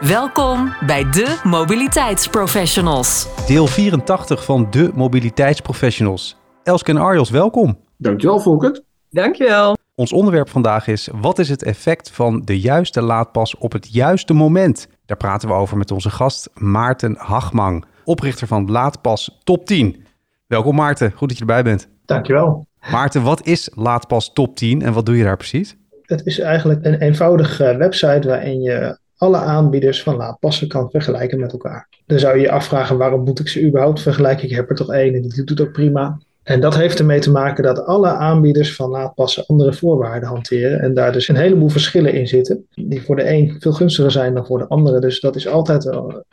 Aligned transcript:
Welkom 0.00 0.74
bij 0.86 1.10
de 1.10 1.40
Mobiliteitsprofessionals. 1.44 3.28
Deel 3.46 3.66
84 3.66 4.44
van 4.44 4.70
de 4.70 4.90
Mobiliteitsprofessionals. 4.94 6.36
Elske 6.62 6.90
en 6.90 6.96
Arjos, 6.96 7.30
welkom. 7.30 7.78
Dankjewel, 7.96 8.40
Volkert. 8.40 8.82
Dankjewel. 9.10 9.76
Ons 9.94 10.12
onderwerp 10.12 10.48
vandaag 10.48 10.86
is: 10.86 11.08
wat 11.20 11.38
is 11.38 11.48
het 11.48 11.62
effect 11.62 12.10
van 12.10 12.42
de 12.44 12.60
juiste 12.60 13.02
laadpas 13.02 13.56
op 13.56 13.72
het 13.72 13.92
juiste 13.92 14.32
moment? 14.32 14.88
Daar 15.06 15.16
praten 15.16 15.48
we 15.48 15.54
over 15.54 15.76
met 15.76 15.90
onze 15.90 16.10
gast 16.10 16.50
Maarten 16.54 17.14
Hagmang, 17.18 17.84
oprichter 18.04 18.46
van 18.46 18.70
Laadpas 18.70 19.40
Top 19.44 19.66
10. 19.66 20.04
Welkom 20.46 20.74
Maarten, 20.74 21.12
goed 21.12 21.28
dat 21.28 21.38
je 21.38 21.44
erbij 21.44 21.62
bent. 21.62 21.88
Dankjewel. 22.04 22.66
Maarten, 22.90 23.22
wat 23.22 23.46
is 23.46 23.70
Laadpas 23.74 24.32
Top 24.32 24.56
10 24.56 24.82
en 24.82 24.92
wat 24.92 25.06
doe 25.06 25.16
je 25.16 25.24
daar 25.24 25.36
precies? 25.36 25.76
Het 26.02 26.26
is 26.26 26.38
eigenlijk 26.38 26.84
een 26.84 27.00
eenvoudige 27.00 27.76
website 27.76 28.28
waarin 28.28 28.60
je 28.60 28.98
alle 29.18 29.36
aanbieders 29.36 30.02
van 30.02 30.16
laadpassen 30.16 30.68
kan 30.68 30.90
vergelijken 30.90 31.40
met 31.40 31.52
elkaar. 31.52 31.88
Dan 32.06 32.18
zou 32.18 32.36
je 32.36 32.42
je 32.42 32.50
afvragen 32.50 32.98
waarom 32.98 33.24
moet 33.24 33.40
ik 33.40 33.48
ze 33.48 33.66
überhaupt 33.66 34.02
vergelijken? 34.02 34.48
Ik 34.48 34.54
heb 34.54 34.70
er 34.70 34.76
toch 34.76 34.92
één 34.92 35.14
en 35.14 35.22
die 35.22 35.34
doet 35.34 35.48
het 35.48 35.60
ook 35.60 35.72
prima. 35.72 36.18
En 36.42 36.60
dat 36.60 36.76
heeft 36.76 36.98
ermee 36.98 37.20
te 37.20 37.30
maken 37.30 37.62
dat 37.62 37.84
alle 37.84 38.08
aanbieders 38.08 38.74
van 38.74 38.90
laadpassen 38.90 39.46
andere 39.46 39.72
voorwaarden 39.72 40.28
hanteren. 40.28 40.80
En 40.80 40.94
daar 40.94 41.12
dus 41.12 41.28
een 41.28 41.36
heleboel 41.36 41.68
verschillen 41.68 42.12
in 42.12 42.26
zitten. 42.26 42.66
Die 42.74 43.02
voor 43.02 43.16
de 43.16 43.30
een 43.30 43.56
veel 43.58 43.72
gunstiger 43.72 44.10
zijn 44.10 44.34
dan 44.34 44.46
voor 44.46 44.58
de 44.58 44.68
andere. 44.68 45.00
Dus 45.00 45.20
dat 45.20 45.36
is 45.36 45.48
altijd 45.48 45.82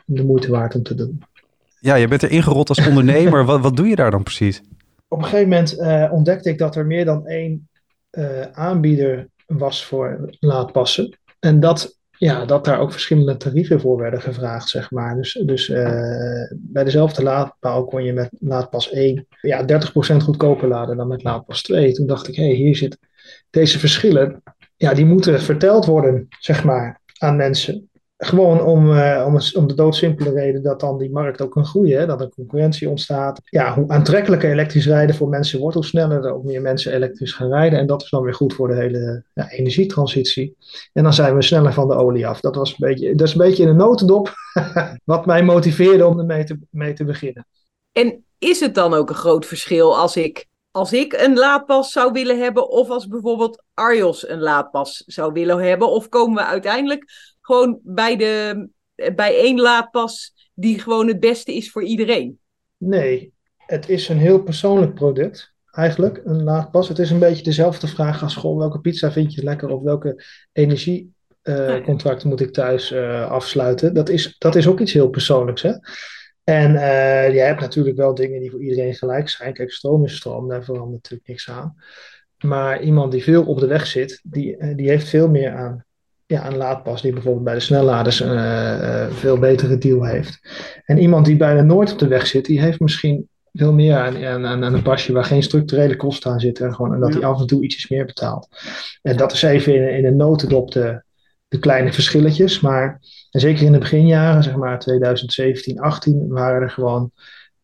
de 0.04 0.24
moeite 0.24 0.50
waard 0.50 0.74
om 0.74 0.82
te 0.82 0.94
doen. 0.94 1.22
Ja, 1.80 1.94
je 1.94 2.08
bent 2.08 2.22
er 2.22 2.30
ingerold 2.30 2.68
als 2.68 2.86
ondernemer. 2.86 3.44
wat, 3.50 3.60
wat 3.60 3.76
doe 3.76 3.86
je 3.86 3.96
daar 3.96 4.10
dan 4.10 4.22
precies? 4.22 4.62
Op 5.08 5.18
een 5.18 5.24
gegeven 5.24 5.48
moment 5.48 5.78
uh, 5.78 6.08
ontdekte 6.12 6.48
ik 6.48 6.58
dat 6.58 6.76
er 6.76 6.86
meer 6.86 7.04
dan 7.04 7.26
één 7.26 7.68
uh, 8.10 8.40
aanbieder 8.52 9.28
was 9.46 9.84
voor 9.84 10.36
laadpassen. 10.40 11.18
En 11.38 11.60
dat 11.60 11.95
ja, 12.18 12.44
dat 12.44 12.64
daar 12.64 12.80
ook 12.80 12.92
verschillende 12.92 13.36
tarieven 13.36 13.80
voor 13.80 13.98
werden 13.98 14.20
gevraagd, 14.20 14.68
zeg 14.68 14.90
maar. 14.90 15.16
Dus, 15.16 15.42
dus 15.44 15.68
uh, 15.68 16.50
bij 16.52 16.84
dezelfde 16.84 17.22
laadpaal 17.22 17.84
kon 17.84 18.04
je 18.04 18.12
met 18.12 18.28
laadpas 18.38 18.90
1 18.90 19.26
ja, 19.40 19.62
30% 19.62 19.64
goedkoper 20.16 20.68
laden 20.68 20.96
dan 20.96 21.08
met 21.08 21.22
laadpas 21.22 21.62
2. 21.62 21.92
Toen 21.92 22.06
dacht 22.06 22.28
ik, 22.28 22.36
hé, 22.36 22.46
hey, 22.46 22.54
hier 22.54 22.76
zit 22.76 22.98
deze 23.50 23.78
verschillen, 23.78 24.42
ja, 24.76 24.94
die 24.94 25.06
moeten 25.06 25.40
verteld 25.40 25.84
worden, 25.84 26.26
zeg 26.40 26.64
maar, 26.64 27.00
aan 27.18 27.36
mensen. 27.36 27.90
Gewoon 28.18 28.62
om, 28.62 28.90
uh, 28.90 29.24
om, 29.26 29.38
om 29.54 29.66
de 29.66 29.74
doodsimpele 29.74 30.30
reden 30.30 30.62
dat 30.62 30.80
dan 30.80 30.98
die 30.98 31.10
markt 31.10 31.40
ook 31.40 31.50
kan 31.50 31.64
groeien. 31.64 32.08
Dat 32.08 32.20
er 32.20 32.28
concurrentie 32.28 32.88
ontstaat. 32.88 33.40
Ja, 33.44 33.74
hoe 33.74 33.88
aantrekkelijker 33.88 34.50
elektrisch 34.50 34.86
rijden 34.86 35.16
voor 35.16 35.28
mensen 35.28 35.60
wordt, 35.60 35.74
hoe 35.74 35.84
sneller 35.84 36.24
er 36.24 36.34
ook 36.34 36.44
meer 36.44 36.62
mensen 36.62 36.92
elektrisch 36.92 37.32
gaan 37.32 37.48
rijden. 37.48 37.78
En 37.78 37.86
dat 37.86 38.02
is 38.02 38.10
dan 38.10 38.22
weer 38.22 38.34
goed 38.34 38.54
voor 38.54 38.68
de 38.68 38.74
hele 38.74 39.24
ja, 39.34 39.50
energietransitie. 39.50 40.56
En 40.92 41.02
dan 41.02 41.12
zijn 41.12 41.34
we 41.34 41.42
sneller 41.42 41.72
van 41.72 41.88
de 41.88 41.94
olie 41.94 42.26
af. 42.26 42.40
Dat, 42.40 42.56
was 42.56 42.70
een 42.70 42.88
beetje, 42.88 43.14
dat 43.14 43.26
is 43.26 43.32
een 43.32 43.46
beetje 43.46 43.62
in 43.62 43.68
een 43.68 43.76
notendop 43.76 44.34
wat 45.04 45.26
mij 45.26 45.42
motiveerde 45.42 46.06
om 46.06 46.18
ermee 46.18 46.44
te, 46.44 46.58
mee 46.70 46.92
te 46.92 47.04
beginnen. 47.04 47.46
En 47.92 48.24
is 48.38 48.60
het 48.60 48.74
dan 48.74 48.94
ook 48.94 49.08
een 49.08 49.14
groot 49.14 49.46
verschil 49.46 49.98
als 49.98 50.16
ik, 50.16 50.46
als 50.70 50.92
ik 50.92 51.12
een 51.12 51.36
laadpas 51.36 51.92
zou 51.92 52.12
willen 52.12 52.38
hebben 52.38 52.68
of 52.68 52.88
als 52.88 53.08
bijvoorbeeld 53.08 53.64
Arjos 53.74 54.28
een 54.28 54.40
laadpas 54.40 55.02
zou 55.06 55.32
willen 55.32 55.58
hebben? 55.58 55.88
Of 55.88 56.08
komen 56.08 56.34
we 56.34 56.48
uiteindelijk 56.48 57.04
gewoon 57.46 57.80
bij, 57.82 58.16
de, 58.16 58.68
bij 59.14 59.36
één 59.36 59.60
laadpas 59.60 60.34
die 60.54 60.78
gewoon 60.78 61.08
het 61.08 61.20
beste 61.20 61.54
is 61.54 61.70
voor 61.70 61.82
iedereen? 61.82 62.38
Nee, 62.76 63.32
het 63.56 63.88
is 63.88 64.08
een 64.08 64.18
heel 64.18 64.42
persoonlijk 64.42 64.94
product. 64.94 65.54
Eigenlijk, 65.70 66.20
een 66.24 66.42
laadpas. 66.42 66.88
Het 66.88 66.98
is 66.98 67.10
een 67.10 67.18
beetje 67.18 67.42
dezelfde 67.42 67.86
vraag 67.86 68.22
als 68.22 68.36
gewoon 68.36 68.58
welke 68.58 68.80
pizza 68.80 69.12
vind 69.12 69.34
je 69.34 69.42
lekker 69.42 69.68
of 69.68 69.82
welke 69.82 70.24
energiecontract 70.52 72.24
uh, 72.24 72.28
moet 72.28 72.40
ik 72.40 72.52
thuis 72.52 72.92
uh, 72.92 73.30
afsluiten. 73.30 73.94
Dat 73.94 74.08
is, 74.08 74.38
dat 74.38 74.54
is 74.54 74.66
ook 74.66 74.80
iets 74.80 74.92
heel 74.92 75.08
persoonlijks. 75.08 75.62
Hè? 75.62 75.72
En 76.44 76.70
uh, 76.74 77.34
je 77.34 77.40
hebt 77.40 77.60
natuurlijk 77.60 77.96
wel 77.96 78.14
dingen 78.14 78.40
die 78.40 78.50
voor 78.50 78.62
iedereen 78.62 78.94
gelijk 78.94 79.28
zijn. 79.28 79.52
Kijk, 79.52 79.72
stroom 79.72 80.04
is 80.04 80.16
stroom, 80.16 80.48
daar 80.48 80.64
verandert 80.64 80.92
natuurlijk 80.92 81.28
niks 81.28 81.50
aan. 81.50 81.74
Maar 82.38 82.82
iemand 82.82 83.12
die 83.12 83.22
veel 83.22 83.44
op 83.44 83.58
de 83.60 83.66
weg 83.66 83.86
zit, 83.86 84.20
die, 84.22 84.74
die 84.74 84.88
heeft 84.88 85.08
veel 85.08 85.28
meer 85.28 85.54
aan 85.54 85.84
ja, 86.26 86.46
een 86.46 86.56
laadpas 86.56 87.02
die 87.02 87.12
bijvoorbeeld 87.12 87.44
bij 87.44 87.54
de 87.54 87.60
snelladers 87.60 88.20
een 88.20 88.36
uh, 88.36 88.78
uh, 88.80 89.10
veel 89.10 89.38
betere 89.38 89.78
deal 89.78 90.04
heeft. 90.04 90.40
En 90.84 90.98
iemand 90.98 91.26
die 91.26 91.36
bijna 91.36 91.62
nooit 91.62 91.92
op 91.92 91.98
de 91.98 92.08
weg 92.08 92.26
zit, 92.26 92.44
die 92.44 92.60
heeft 92.60 92.80
misschien 92.80 93.28
veel 93.52 93.72
meer 93.72 93.96
aan, 93.96 94.24
aan, 94.24 94.64
aan 94.64 94.74
een 94.74 94.82
pasje 94.82 95.12
waar 95.12 95.24
geen 95.24 95.42
structurele 95.42 95.96
kosten 95.96 96.30
aan 96.30 96.40
zitten. 96.40 96.74
Gewoon, 96.74 96.94
en 96.94 97.00
dat 97.00 97.14
hij 97.14 97.24
af 97.24 97.40
en 97.40 97.46
toe 97.46 97.62
ietsjes 97.62 97.88
meer 97.88 98.04
betaalt. 98.04 98.48
En 99.02 99.16
dat 99.16 99.32
is 99.32 99.42
even 99.42 99.74
in, 99.74 99.96
in 99.96 100.06
een 100.06 100.16
notendop 100.16 100.70
de, 100.72 101.02
de 101.48 101.58
kleine 101.58 101.92
verschilletjes. 101.92 102.60
Maar 102.60 103.00
en 103.30 103.40
zeker 103.40 103.66
in 103.66 103.72
de 103.72 103.78
beginjaren, 103.78 104.42
zeg 104.42 104.56
maar 104.56 104.78
2017, 104.78 105.80
18, 105.80 106.28
waren 106.28 106.62
er 106.62 106.70
gewoon 106.70 107.10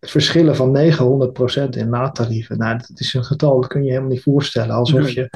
verschillen 0.00 0.56
van 0.56 0.76
900% 0.76 1.68
in 1.68 1.88
laadtarieven. 1.88 2.58
Nou, 2.58 2.78
dat 2.78 3.00
is 3.00 3.14
een 3.14 3.24
getal, 3.24 3.60
dat 3.60 3.70
kun 3.70 3.82
je 3.82 3.88
helemaal 3.88 4.10
niet 4.10 4.22
voorstellen. 4.22 4.74
Alsof 4.74 5.10
je 5.10 5.30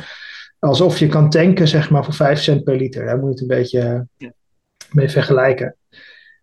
alsof 0.59 0.99
je 0.99 1.07
kan 1.07 1.31
tanken, 1.31 1.69
zeg 1.69 1.91
maar, 1.91 2.05
voor 2.05 2.15
5 2.15 2.41
cent 2.41 2.65
per 2.65 2.77
liter. 2.77 3.05
Daar 3.05 3.19
moet 3.19 3.25
je 3.25 3.31
het 3.31 3.41
een 3.41 3.59
beetje 3.59 4.07
ja. 4.17 4.33
mee 4.91 5.09
vergelijken. 5.09 5.77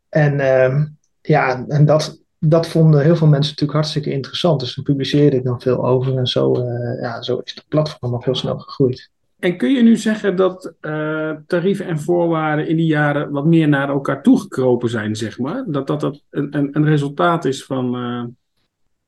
En 0.09 0.33
uh, 0.33 0.83
ja, 1.21 1.65
en 1.67 1.85
dat, 1.85 2.21
dat 2.39 2.67
vonden 2.67 3.01
heel 3.01 3.15
veel 3.15 3.27
mensen 3.27 3.51
natuurlijk 3.51 3.79
hartstikke 3.79 4.11
interessant. 4.11 4.59
Dus 4.59 4.75
daar 4.75 4.85
publiceerde 4.85 5.37
ik 5.37 5.43
dan 5.43 5.61
veel 5.61 5.85
over. 5.85 6.17
En 6.17 6.27
zo, 6.27 6.55
uh, 6.55 7.01
ja, 7.01 7.21
zo 7.21 7.41
is 7.43 7.53
het 7.55 7.65
platform 7.67 8.13
al 8.13 8.23
heel 8.23 8.35
snel 8.35 8.57
gegroeid. 8.57 9.11
En 9.39 9.57
kun 9.57 9.71
je 9.71 9.81
nu 9.81 9.97
zeggen 9.97 10.35
dat 10.35 10.73
uh, 10.81 11.31
tarieven 11.47 11.85
en 11.85 11.99
voorwaarden 11.99 12.67
in 12.67 12.75
die 12.75 12.85
jaren 12.85 13.31
wat 13.31 13.45
meer 13.45 13.67
naar 13.67 13.89
elkaar 13.89 14.23
toegekropen 14.23 14.89
zijn, 14.89 15.15
zeg 15.15 15.39
maar? 15.39 15.63
Dat 15.67 15.87
dat, 15.87 16.01
dat 16.01 16.21
een, 16.29 16.57
een, 16.57 16.69
een 16.71 16.85
resultaat 16.85 17.45
is 17.45 17.65
van 17.65 17.85
uh, 17.85 18.23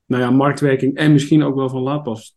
nou 0.05 0.23
ja, 0.23 0.31
marktwerking 0.31 0.95
en 0.95 1.11
misschien 1.11 1.43
ook 1.43 1.55
wel 1.55 1.69
van 1.69 1.81
laadpas? 1.81 2.35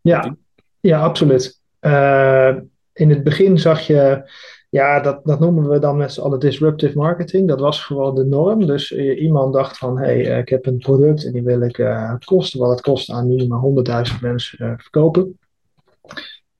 Ja, 0.00 0.36
ja, 0.80 1.00
absoluut. 1.00 1.60
Uh, 1.86 2.54
in 2.92 3.10
het 3.10 3.22
begin 3.22 3.58
zag 3.58 3.80
je, 3.80 4.30
ja, 4.68 5.00
dat, 5.00 5.20
dat 5.24 5.40
noemen 5.40 5.68
we 5.68 5.78
dan 5.78 5.96
met 5.96 6.12
z'n 6.12 6.20
allen 6.20 6.40
disruptive 6.40 6.98
marketing. 6.98 7.48
Dat 7.48 7.60
was 7.60 7.84
gewoon 7.84 8.14
de 8.14 8.24
norm. 8.24 8.66
Dus 8.66 8.90
uh, 8.90 9.22
iemand 9.22 9.52
dacht 9.52 9.78
van, 9.78 9.98
hé, 9.98 10.04
hey, 10.04 10.26
uh, 10.26 10.38
ik 10.38 10.48
heb 10.48 10.66
een 10.66 10.78
product 10.78 11.24
en 11.24 11.32
die 11.32 11.42
wil 11.42 11.60
ik 11.60 11.86
kosten 12.24 12.60
wat 12.60 12.70
het 12.70 12.80
kost 12.80 13.10
aan 13.10 13.28
minimaal 13.28 13.84
100.000 14.12 14.20
mensen 14.20 14.76
verkopen. 14.78 15.38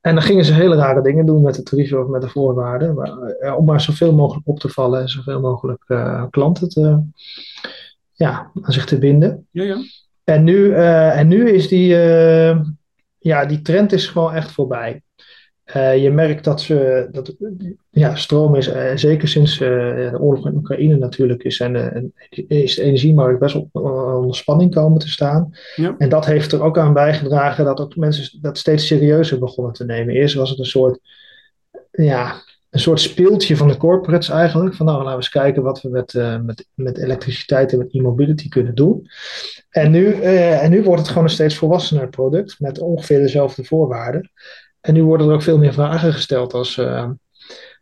En 0.00 0.14
dan 0.14 0.22
gingen 0.22 0.44
ze 0.44 0.52
hele 0.52 0.76
rare 0.76 1.02
dingen 1.02 1.26
doen 1.26 1.42
met 1.42 1.54
de 1.54 1.62
tarieven 1.62 2.00
of 2.00 2.08
met 2.08 2.22
de 2.22 2.28
voorwaarden. 2.28 2.94
Maar, 2.94 3.56
om 3.56 3.64
maar 3.64 3.80
zoveel 3.80 4.14
mogelijk 4.14 4.48
op 4.48 4.58
te 4.58 4.68
vallen 4.68 5.00
en 5.00 5.08
zoveel 5.08 5.40
mogelijk 5.40 5.84
klanten 6.30 6.68
te, 6.68 7.02
ja, 8.12 8.50
aan 8.62 8.72
zich 8.72 8.84
te 8.84 8.98
binden. 8.98 9.46
Ja, 9.50 9.62
ja. 9.62 9.76
En, 10.24 10.44
nu, 10.44 10.72
en 10.72 11.28
nu 11.28 11.50
is 11.50 11.68
die, 11.68 11.86
ja, 13.18 13.46
die 13.46 13.62
trend 13.62 13.92
is 13.92 14.06
gewoon 14.06 14.34
echt 14.34 14.52
voorbij. 14.52 15.02
Uh, 15.76 16.02
je 16.02 16.10
merkt 16.10 16.44
dat, 16.44 16.60
ze, 16.60 17.08
dat 17.10 17.34
ja, 17.90 18.14
stroom 18.14 18.54
is, 18.54 18.68
uh, 18.68 18.90
zeker 18.94 19.28
sinds 19.28 19.60
uh, 19.60 19.68
de 20.10 20.18
oorlog 20.20 20.46
in 20.46 20.56
Oekraïne 20.56 20.96
natuurlijk, 20.96 21.42
is, 21.42 21.60
en, 21.60 22.12
is 22.46 22.74
de 22.74 22.82
energiemarkt 22.82 23.38
best 23.38 23.54
op 23.54 23.68
onder 23.72 24.36
spanning 24.36 24.74
komen 24.74 24.98
te 24.98 25.08
staan. 25.08 25.54
Ja. 25.76 25.94
En 25.98 26.08
dat 26.08 26.26
heeft 26.26 26.52
er 26.52 26.62
ook 26.62 26.78
aan 26.78 26.92
bijgedragen 26.92 27.64
dat 27.64 27.80
ook 27.80 27.96
mensen 27.96 28.38
dat 28.42 28.58
steeds 28.58 28.86
serieuzer 28.86 29.38
begonnen 29.38 29.72
te 29.72 29.84
nemen. 29.84 30.14
Eerst 30.14 30.34
was 30.34 30.50
het 30.50 30.58
een 30.58 30.64
soort, 30.64 30.98
ja, 31.90 32.34
een 32.70 32.80
soort 32.80 33.00
speeltje 33.00 33.56
van 33.56 33.68
de 33.68 33.76
corporates 33.76 34.28
eigenlijk. 34.28 34.74
Van 34.74 34.86
nou, 34.86 34.98
laten 34.98 35.10
we 35.12 35.16
eens 35.16 35.28
kijken 35.28 35.62
wat 35.62 35.82
we 35.82 35.88
met, 35.88 36.14
met, 36.42 36.66
met 36.74 36.98
elektriciteit 36.98 37.72
en 37.72 37.78
met 37.78 37.94
e-mobility 37.94 38.48
kunnen 38.48 38.74
doen. 38.74 39.08
En 39.70 39.90
nu, 39.90 40.12
en 40.22 40.70
nu 40.70 40.82
wordt 40.82 41.00
het 41.00 41.08
gewoon 41.08 41.24
een 41.24 41.30
steeds 41.30 41.56
volwassener 41.56 42.08
product 42.08 42.60
met 42.60 42.78
ongeveer 42.78 43.18
dezelfde 43.18 43.64
voorwaarden. 43.64 44.30
En 44.84 44.94
nu 44.94 45.02
worden 45.04 45.28
er 45.28 45.34
ook 45.34 45.42
veel 45.42 45.58
meer 45.58 45.72
vragen 45.72 46.12
gesteld 46.12 46.54
als 46.54 46.76
uh, 46.76 47.10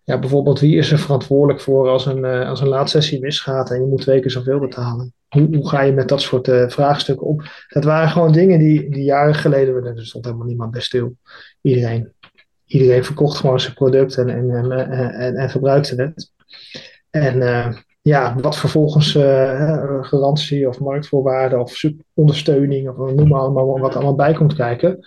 ja, 0.04 0.19
bijvoorbeeld 0.19 0.60
wie 0.60 0.76
is 0.76 0.93
er 0.93 0.99
verantwoordelijk 0.99 1.60
voor 1.60 1.88
als 1.88 2.06
een, 2.06 2.25
uh, 2.25 2.49
als 2.49 2.60
een 2.60 2.69
laadsessie 2.69 3.20
misgaat 3.20 3.70
en 3.70 3.81
je 3.81 3.87
moet 3.87 4.00
twee 4.00 4.20
keer 4.20 4.31
zoveel 4.31 4.58
betalen. 4.58 5.14
Hoe, 5.28 5.56
hoe 5.56 5.69
ga 5.69 5.81
je 5.81 5.93
met 5.93 6.08
dat 6.08 6.20
soort 6.20 6.49
uh, 6.49 6.69
vraagstukken 6.69 7.26
om? 7.26 7.40
Dat 7.69 7.84
waren 7.84 8.08
gewoon 8.08 8.32
dingen 8.32 8.58
die, 8.58 8.90
die 8.90 9.04
jaren 9.04 9.34
geleden, 9.34 9.84
er 9.84 10.06
stond 10.06 10.25
helemaal 10.25 10.46
niemand 10.46 10.70
bij 10.70 10.81
stil. 10.81 11.16
Iedereen, 11.60 12.12
iedereen 12.66 13.04
verkocht 13.04 13.37
gewoon 13.37 13.60
zijn 13.60 13.75
product 13.75 14.16
en, 14.16 14.28
en, 14.28 14.50
en, 14.50 14.72
en, 15.12 15.34
en 15.37 15.50
gebruikte 15.50 16.02
het. 16.02 16.31
En 17.10 17.43
ja, 18.02 18.34
wat 18.40 18.56
vervolgens 18.56 19.14
uh, 19.14 20.04
garantie 20.04 20.69
of 20.69 20.81
marktvoorwaarden 20.81 21.60
of 21.60 21.82
ondersteuning 22.14 22.88
of 22.88 23.12
noem 23.14 23.28
maar 23.28 23.52
wat 23.81 23.94
allemaal 23.94 24.14
bij 24.14 24.32
komt 24.32 24.54
kijken. 24.54 25.06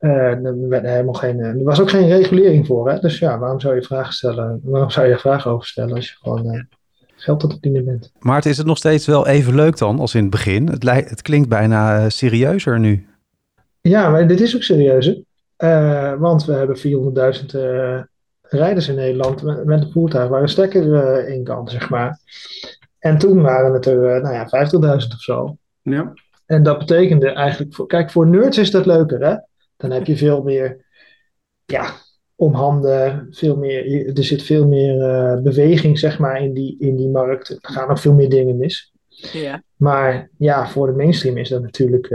Uh, 0.00 0.44
er, 0.44 0.68
werd 0.68 0.84
helemaal 0.86 1.14
geen, 1.14 1.38
er 1.38 1.64
was 1.64 1.80
ook 1.80 1.90
geen 1.90 2.08
regulering 2.08 2.66
voor. 2.66 2.90
Hè? 2.90 2.98
Dus 2.98 3.18
ja, 3.18 3.38
waarom 3.38 3.60
zou 3.60 3.74
je 3.74 3.82
vragen 3.82 4.12
stellen? 4.12 4.60
Waarom 4.62 4.90
zou 4.90 5.06
je 5.06 5.18
vragen 5.18 5.50
over 5.50 5.66
stellen 5.66 5.94
als 5.94 6.08
je 6.08 6.16
gewoon 6.20 6.54
uh, 6.54 6.62
geld 7.16 7.40
tot 7.40 7.52
het 7.52 7.62
dienen 7.62 7.84
bent? 7.84 8.12
Maar 8.18 8.46
is 8.46 8.56
het 8.56 8.66
nog 8.66 8.76
steeds 8.76 9.06
wel 9.06 9.26
even 9.26 9.54
leuk 9.54 9.78
dan 9.78 9.98
als 9.98 10.14
in 10.14 10.22
het 10.22 10.30
begin? 10.30 10.68
Het, 10.68 10.84
het 11.10 11.22
klinkt 11.22 11.48
bijna 11.48 12.08
serieuzer 12.08 12.78
nu. 12.78 13.06
Ja, 13.80 14.10
maar 14.10 14.28
dit 14.28 14.40
is 14.40 14.56
ook 14.56 14.62
serieuzer. 14.62 15.22
want 16.18 16.44
we 16.44 16.52
hebben 16.52 16.76
400.000 18.06 18.08
rijders 18.50 18.88
in 18.88 18.94
Nederland 18.94 19.42
met, 19.42 19.64
met 19.64 19.82
een 19.82 19.90
voertuig 19.90 20.28
waar 20.28 20.42
een 20.42 20.48
stekker 20.48 20.84
uh, 20.84 21.34
in 21.34 21.44
kan, 21.44 21.68
zeg 21.68 21.90
maar. 21.90 22.18
En 22.98 23.18
toen 23.18 23.42
waren 23.42 23.72
het 23.72 23.86
er, 23.86 24.16
uh, 24.16 24.22
nou 24.22 24.34
ja, 24.34 24.46
50.000 25.02 25.08
of 25.14 25.20
zo. 25.20 25.56
Ja. 25.82 26.12
En 26.46 26.62
dat 26.62 26.78
betekende 26.78 27.32
eigenlijk, 27.32 27.74
voor, 27.74 27.86
kijk, 27.86 28.10
voor 28.10 28.26
nerds 28.26 28.58
is 28.58 28.70
dat 28.70 28.86
leuker, 28.86 29.20
hè? 29.20 29.34
Dan 29.80 29.90
heb 29.90 30.06
je 30.06 30.16
veel 30.16 30.42
meer, 30.42 30.84
ja, 31.64 31.94
om 32.34 32.54
handen, 32.54 33.26
veel 33.30 33.56
meer, 33.56 34.16
er 34.16 34.24
zit 34.24 34.42
veel 34.42 34.66
meer 34.66 34.96
uh, 34.96 35.42
beweging, 35.42 35.98
zeg 35.98 36.18
maar, 36.18 36.42
in 36.42 36.54
die, 36.54 36.76
in 36.78 36.96
die 36.96 37.08
markt. 37.08 37.48
Er 37.48 37.58
gaan 37.60 37.90
ook 37.90 37.98
veel 37.98 38.14
meer 38.14 38.28
dingen 38.28 38.56
mis. 38.56 38.92
Ja. 39.32 39.62
Maar 39.76 40.30
ja, 40.38 40.68
voor 40.68 40.86
de 40.86 40.92
mainstream 40.92 41.36
is 41.36 41.48
dat 41.48 41.62
natuurlijk 41.62 42.08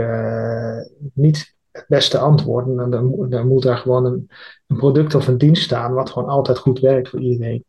niet 1.14 1.54
het 1.76 1.84
beste 1.88 2.18
antwoord. 2.18 2.66
En 2.66 2.90
dan, 2.90 3.28
dan 3.28 3.48
moet 3.48 3.62
daar 3.62 3.76
gewoon 3.76 4.04
een, 4.04 4.30
een, 4.66 4.76
product 4.76 5.14
of 5.14 5.26
een 5.26 5.38
dienst 5.38 5.62
staan 5.62 5.92
wat 5.92 6.10
gewoon 6.10 6.28
altijd 6.28 6.58
goed 6.58 6.80
werkt 6.80 7.08
voor 7.08 7.20
iedereen. 7.20 7.64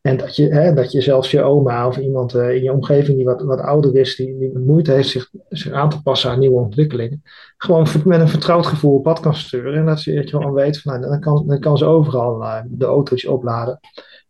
En 0.00 0.16
dat 0.16 0.36
je, 0.36 0.48
hè, 0.48 0.74
dat 0.74 0.92
je 0.92 1.00
zelfs 1.00 1.30
je 1.30 1.42
oma 1.42 1.86
of 1.86 1.96
iemand 1.96 2.34
uh, 2.34 2.54
in 2.54 2.62
je 2.62 2.72
omgeving 2.72 3.16
die 3.16 3.26
wat, 3.26 3.42
wat 3.42 3.60
ouder 3.60 3.96
is, 3.96 4.16
die, 4.16 4.38
die 4.38 4.58
moeite 4.58 4.92
heeft 4.92 5.08
zich, 5.08 5.30
zich 5.48 5.72
aan 5.72 5.90
te 5.90 6.02
passen 6.02 6.30
aan 6.30 6.38
nieuwe 6.38 6.60
ontwikkelingen, 6.60 7.22
gewoon 7.56 7.86
met 8.04 8.20
een 8.20 8.28
vertrouwd 8.28 8.66
gevoel 8.66 8.94
op 8.94 9.02
pad 9.02 9.20
kan 9.20 9.34
sturen. 9.34 9.74
En 9.74 9.86
dat, 9.86 10.02
je, 10.02 10.14
dat 10.14 10.30
je 10.30 10.36
gewoon 10.36 10.52
weet, 10.52 10.80
van, 10.80 11.00
nou, 11.00 11.10
dan, 11.10 11.20
kan, 11.20 11.44
dan 11.46 11.60
kan 11.60 11.78
ze 11.78 11.84
overal 11.84 12.42
uh, 12.42 12.60
de 12.66 12.84
autootjes 12.84 13.30
opladen 13.30 13.80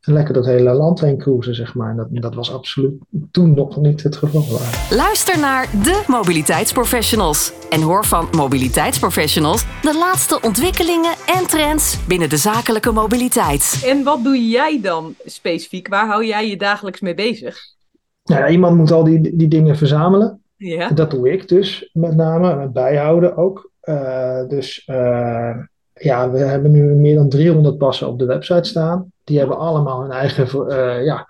en 0.09 0.15
lekker 0.15 0.35
dat 0.35 0.47
hele 0.47 0.73
land 0.73 1.01
heen 1.01 1.19
cruisen, 1.19 1.55
zeg 1.55 1.75
maar. 1.75 1.97
Dat, 1.97 2.07
dat 2.11 2.35
was 2.35 2.53
absoluut 2.53 2.93
toen 3.31 3.55
nog 3.55 3.77
niet 3.77 4.03
het 4.03 4.17
geval. 4.17 4.43
Luister 4.91 5.39
naar 5.39 5.69
de 5.83 6.05
mobiliteitsprofessionals 6.07 7.53
en 7.71 7.81
hoor 7.81 8.05
van 8.05 8.29
mobiliteitsprofessionals 8.37 9.65
de 9.83 9.97
laatste 9.99 10.41
ontwikkelingen 10.41 11.15
en 11.27 11.47
trends 11.47 12.07
binnen 12.07 12.29
de 12.29 12.37
zakelijke 12.37 12.93
mobiliteit. 12.93 13.83
En 13.87 14.05
wat 14.05 14.25
doe 14.25 14.49
jij 14.49 14.81
dan 14.83 15.15
specifiek? 15.25 15.89
Waar 15.89 16.07
hou 16.07 16.27
jij 16.27 16.49
je 16.49 16.57
dagelijks 16.57 17.01
mee 17.01 17.15
bezig? 17.15 17.57
Nou, 18.25 18.51
iemand 18.51 18.77
moet 18.77 18.91
al 18.91 19.05
die, 19.05 19.37
die 19.37 19.49
dingen 19.49 19.77
verzamelen. 19.77 20.43
Ja. 20.57 20.89
Dat 20.89 21.11
doe 21.11 21.33
ik 21.33 21.49
dus 21.49 21.91
met 21.93 22.17
name, 22.17 22.51
en 22.51 22.73
bijhouden 22.73 23.37
ook. 23.37 23.71
Uh, 23.83 24.49
dus 24.49 24.87
uh, 24.87 25.57
ja, 25.99 26.31
we 26.31 26.39
hebben 26.39 26.71
nu 26.71 26.83
meer 26.83 27.15
dan 27.15 27.29
300 27.29 27.79
passen 27.79 28.09
op 28.09 28.19
de 28.19 28.25
website 28.25 28.69
staan. 28.69 29.12
Die 29.25 29.39
hebben 29.39 29.59
allemaal 29.59 30.03
hun 30.03 30.11
eigen 30.11 30.67
uh, 30.69 31.05
ja, 31.05 31.29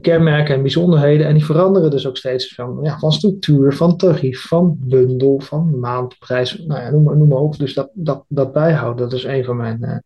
kenmerken 0.00 0.54
en 0.54 0.62
bijzonderheden. 0.62 1.26
En 1.26 1.34
die 1.34 1.44
veranderen 1.44 1.90
dus 1.90 2.06
ook 2.06 2.16
steeds 2.16 2.54
van, 2.54 2.78
ja, 2.82 2.98
van 2.98 3.12
structuur, 3.12 3.72
van 3.72 3.96
tarief, 3.96 4.46
van 4.46 4.76
bundel, 4.80 5.40
van 5.40 5.78
maandprijs. 5.78 6.64
Nou 6.66 6.80
ja, 6.80 6.90
noem 6.90 7.02
maar, 7.02 7.16
noem 7.16 7.28
maar 7.28 7.38
op. 7.38 7.58
Dus 7.58 7.74
dat, 7.74 7.90
dat, 7.92 8.24
dat 8.28 8.52
bijhouden, 8.52 9.08
dat 9.08 9.18
is 9.18 9.24
een 9.24 9.44
van 9.44 9.56
mijn 9.56 9.78
uh, 9.80 9.96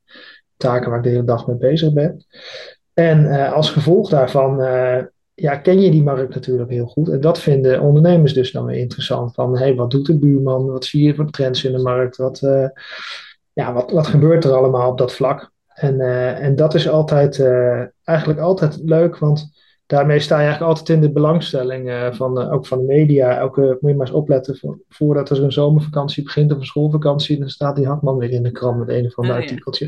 taken 0.57 0.89
waar 0.89 0.99
ik 0.99 1.05
de 1.05 1.11
hele 1.11 1.25
dag 1.25 1.47
mee 1.47 1.57
bezig 1.57 1.93
ben. 1.93 2.25
En 2.95 3.25
uh, 3.25 3.53
als 3.53 3.71
gevolg 3.71 4.09
daarvan 4.09 4.57
ja, 5.35 5.57
ken 5.57 5.81
je 5.81 5.91
die 5.91 6.03
markt 6.03 6.35
natuurlijk 6.35 6.71
heel 6.71 6.87
goed. 6.87 7.09
En 7.09 7.21
dat 7.21 7.39
vinden 7.39 7.81
ondernemers 7.81 8.35
dus 8.35 8.53
dan 8.53 8.65
weer 8.65 8.77
interessant. 8.77 9.35
Van, 9.35 9.59
hey, 9.59 9.75
wat 9.75 9.91
doet 9.91 10.07
de 10.07 10.19
buurman? 10.19 10.67
Wat 10.67 10.85
zie 10.85 11.03
je 11.03 11.15
voor 11.15 11.31
trends 11.31 11.65
in 11.65 11.73
de 11.73 11.83
markt? 11.83 12.17
Wat 12.17 12.43
ja, 13.53 13.73
wat, 13.73 13.91
wat 13.91 14.07
gebeurt 14.07 14.45
er 14.45 14.53
allemaal 14.53 14.91
op 14.91 14.99
dat 14.99 15.13
vlak? 15.15 15.51
En, 15.75 15.95
uh, 15.95 16.45
en 16.45 16.57
dat 16.57 16.75
is 16.75 16.89
altijd, 16.89 17.39
uh, 17.39 17.83
eigenlijk 18.05 18.41
altijd 18.41 18.81
leuk, 18.85 19.19
want 19.19 19.61
daarmee 19.87 20.19
sta 20.19 20.37
je 20.37 20.43
eigenlijk 20.47 20.73
altijd 20.73 20.89
in 20.89 21.01
de 21.01 21.13
belangstelling 21.13 21.89
uh, 21.89 22.13
van, 22.13 22.51
ook 22.51 22.67
van 22.67 22.79
de 22.79 22.85
media. 22.85 23.37
Elke, 23.39 23.61
moet 23.81 23.91
je 23.91 23.97
maar 23.97 24.07
eens 24.07 24.17
opletten, 24.17 24.57
voor, 24.57 24.79
voordat 24.89 25.31
er 25.31 25.43
een 25.43 25.53
zomervakantie 25.53 26.23
begint 26.23 26.53
of 26.53 26.59
een 26.59 26.65
schoolvakantie, 26.65 27.39
dan 27.39 27.49
staat 27.49 27.77
die 27.77 27.87
Hartman 27.87 28.17
weer 28.19 28.31
in 28.31 28.43
de 28.43 28.51
krant 28.51 28.79
met 28.79 28.89
een 28.89 29.07
of 29.07 29.19
ander 29.19 29.35
Oh, 29.35 29.41
artikeltje. 29.41 29.87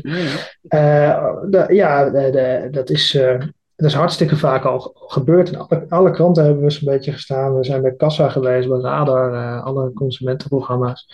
Ja, 0.61 1.39
Da- 1.49 1.69
ja, 1.69 2.09
de- 2.09 2.29
de- 2.31 2.67
dat 2.71 2.89
is, 2.89 3.11
dat 3.75 3.87
is 3.87 3.93
hartstikke 3.93 4.35
vaak 4.35 4.63
al 4.63 4.91
gebeurd. 4.95 5.51
In 5.51 5.57
alle, 5.57 5.85
alle 5.89 6.11
kranten 6.11 6.43
hebben 6.43 6.63
we 6.63 6.69
zo'n 6.69 6.91
beetje 6.93 7.11
gestaan. 7.11 7.55
We 7.57 7.63
zijn 7.63 7.81
bij 7.81 7.95
Kassa 7.95 8.29
geweest, 8.29 8.69
bij 8.69 8.79
Radar, 8.79 9.59
alle 9.61 9.93
consumentenprogramma's 9.93 11.07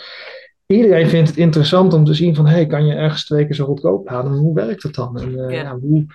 iedereen 0.71 1.09
vindt 1.09 1.29
het 1.29 1.38
interessant 1.38 1.94
om 1.94 2.06
te 2.06 2.13
zien 2.13 2.35
van, 2.35 2.47
hey, 2.47 2.65
kan 2.65 2.85
je 2.85 2.94
ergens 2.94 3.25
twee 3.25 3.45
keer 3.45 3.56
zo 3.56 3.65
goedkoop 3.65 4.07
halen? 4.07 4.31
Hoe 4.31 4.53
werkt 4.53 4.83
het 4.83 4.95
dan? 4.95 5.19
En, 5.19 5.31
uh, 5.31 5.50
Ja. 5.50 5.50
ja, 5.50 5.79
hoe, 5.79 6.06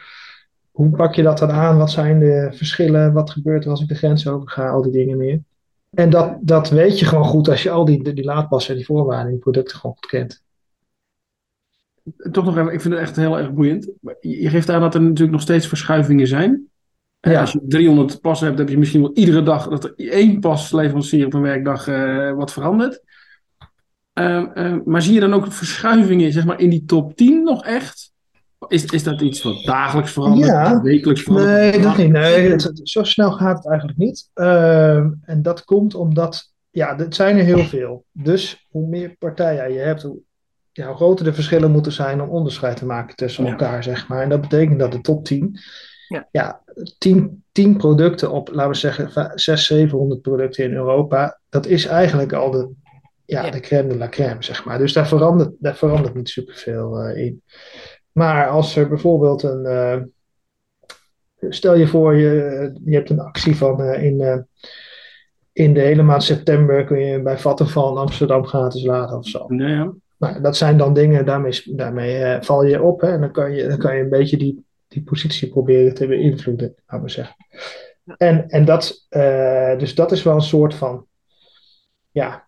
hoe 0.71 0.91
pak 0.91 1.15
je 1.15 1.23
dat 1.23 1.39
dan 1.39 1.51
aan? 1.51 1.79
Wat 1.79 1.91
zijn 1.91 2.19
de 2.19 2.49
verschillen? 2.53 3.13
Wat 3.13 3.31
gebeurt 3.31 3.65
er 3.65 3.71
als 3.71 3.83
ik 3.83 3.89
de 3.89 3.95
grens 3.95 4.29
over 4.29 4.49
ga? 4.49 4.69
Al 4.69 4.83
die 4.83 4.93
dingen 4.93 5.17
meer. 5.17 5.41
En 5.91 6.11
dat, 6.11 6.37
dat 6.41 6.71
weet 6.71 6.99
je 6.99 7.05
gewoon 7.05 7.25
goed 7.25 7.49
als 7.49 7.63
je 7.63 7.71
al 7.71 7.85
die, 7.85 8.15
die 8.15 8.25
laadpassen 8.25 8.71
en 8.71 8.77
die 8.77 8.87
voorwaarden 8.87 9.25
en 9.25 9.31
die 9.31 9.41
producten 9.41 9.79
gewoon 9.79 9.97
goed 9.97 10.07
kent. 10.07 10.43
toch 12.31 12.45
nog 12.45 12.57
even, 12.57 12.73
ik 12.73 12.81
vind 12.81 12.95
het 12.95 13.03
echt 13.03 13.17
heel 13.17 13.39
erg 13.39 13.53
boeiend. 13.53 13.91
Je 14.21 14.43
je 14.43 14.49
geeft 14.49 14.71
aan 14.71 14.81
dat 14.81 14.95
er 14.95 15.03
natuurlijk 15.03 15.31
nog 15.31 15.41
steeds 15.41 15.67
verschuivingen 15.67 16.27
zijn. 16.27 16.69
Ja. 17.21 17.41
Als 17.41 17.53
je 17.53 17.61
300 17.69 18.21
passen 18.21 18.47
hebt, 18.47 18.59
heb 18.59 18.69
je 18.69 18.79
misschien 18.79 19.01
wel 19.01 19.13
iedere 19.15 19.43
dag 19.43 19.69
dat 19.69 19.85
er 19.85 19.95
één 19.97 20.41
pasleverancier 20.41 21.27
op 21.27 21.35
een 21.35 21.41
werkdag 21.41 21.89
eh, 21.89 22.33
wat 22.33 22.53
verandert. 22.53 23.03
Ehm, 24.17 24.47
ehm, 24.55 24.81
maar 24.85 25.03
zie 25.03 25.15
je 25.15 25.21
dan 25.21 25.35
ook 25.35 25.53
verschuivingen 25.53 26.33
zeg 26.33 26.45
maar, 26.45 26.61
in 26.61 26.71
die 26.71 26.85
top 26.85 27.17
10 27.17 27.43
nog 27.43 27.65
echt? 27.65 28.13
Is, 28.69 28.85
is 28.85 29.03
dat 29.03 29.21
iets 29.21 29.43
wat 29.43 29.63
dagelijks 29.65 30.13
verandert, 30.13 30.47
Ja. 30.51 30.81
wekelijks 30.83 31.23
verandert? 31.23 31.57
Nee, 31.57 31.81
dat 31.83 31.97
niet. 31.97 32.11
Nee, 32.11 32.51
het- 32.51 32.63
het- 32.63 32.81
zo 32.83 33.03
snel 33.05 33.33
gaat 33.33 33.57
het 33.57 33.67
eigenlijk 33.69 33.99
niet. 33.99 34.31
Ehm, 34.35 35.11
en 35.23 35.43
dat 35.43 35.65
komt 35.65 35.95
omdat, 35.95 36.53
ja, 36.71 36.97
het 36.97 37.15
zijn 37.15 37.37
er 37.37 37.45
heel 37.45 37.65
veel. 37.65 38.05
Dus 38.13 38.67
hoe 38.71 38.87
meer 38.89 39.17
partijen 39.19 39.73
je 39.73 39.79
hebt, 39.79 40.03
hoe, 40.03 40.19
ja, 40.73 40.87
hoe 40.87 40.97
groter 40.97 41.25
de 41.25 41.33
verschillen 41.33 41.71
moeten 41.71 41.93
zijn 41.93 42.21
om 42.23 42.29
onderscheid 42.29 42.77
te 42.77 42.87
maken 42.87 43.17
tussen 43.17 43.45
Ja. 43.45 43.51
elkaar, 43.51 43.83
zeg 43.83 44.09
maar. 44.09 44.23
En 44.23 44.29
dat 44.29 44.41
betekent 44.41 44.79
dat 44.79 44.93
de 44.93 45.01
top 45.01 45.25
10, 45.25 45.59
Ja. 46.09 46.29
ja, 46.31 46.63
10, 46.99 47.45
10 47.53 47.77
producten 47.77 48.31
op, 48.31 48.49
laten 48.53 48.71
we 48.71 48.77
zeggen, 48.77 49.11
600, 49.35 49.61
700 49.67 50.23
producten 50.23 50.65
in 50.65 50.73
Europa, 50.73 51.39
dat 51.49 51.67
is 51.67 51.87
eigenlijk 51.87 52.33
al 52.33 52.51
de, 52.51 52.69
ja, 53.27 53.45
Ja. 53.45 53.51
de 53.51 53.61
crème 53.61 53.89
de 53.89 53.97
la 53.97 54.09
crème, 54.09 54.43
zeg 54.43 54.65
maar. 54.65 54.79
Dus 54.79 54.93
daar 54.93 55.09
verandert, 55.09 55.55
daar 55.59 55.77
verandert 55.77 56.15
niet 56.15 56.29
superveel 56.29 56.99
eh 56.99 57.25
in. 57.25 57.43
Maar 58.13 58.49
als 58.49 58.77
er 58.77 58.89
bijvoorbeeld 58.89 59.43
een, 59.43 59.67
eh, 59.67 60.01
stel 61.49 61.75
je 61.75 61.87
voor, 61.87 62.15
je, 62.15 62.73
je 62.85 62.95
hebt 62.95 63.11
een 63.11 63.21
actie 63.21 63.57
van 63.57 63.83
eh, 63.83 64.03
in, 64.03 64.47
in 65.53 65.75
de 65.75 65.81
hele 65.81 66.03
maand 66.03 66.23
september 66.23 66.85
kun 66.85 66.99
je 66.99 67.23
bij 67.23 67.39
Vattenfall 67.39 67.91
in 67.91 67.97
Amsterdam 67.97 68.47
gratis 68.47 68.85
laden 68.85 69.19
of 69.19 69.27
zo. 69.27 69.45
Ja. 69.49 69.93
Nou, 70.19 70.41
dat 70.41 70.57
zijn 70.57 70.79
dan 70.79 70.95
dingen, 70.95 71.25
daarmee, 71.25 71.63
daarmee 71.65 72.43
val 72.43 72.65
je 72.65 72.83
op 72.83 73.01
hè, 73.01 73.09
en 73.09 73.21
dan 73.21 73.33
kan 73.33 73.53
je, 73.53 73.69
dan 73.69 73.79
kan 73.79 73.97
je 73.97 74.03
een 74.03 74.09
beetje 74.09 74.37
die, 74.37 74.65
die 74.89 75.03
positie 75.03 75.49
proberen 75.49 75.95
te 75.95 76.07
beïnvloeden, 76.07 76.75
laten 76.87 77.07
we 77.07 77.13
zeggen. 77.13 77.37
En, 78.17 78.49
en 78.49 78.65
dat, 78.65 79.07
dus 79.79 79.95
dat 79.95 80.13
is 80.13 80.23
wel 80.23 80.35
een 80.35 80.41
soort 80.41 80.75
van, 80.75 81.07
ja, 82.11 82.46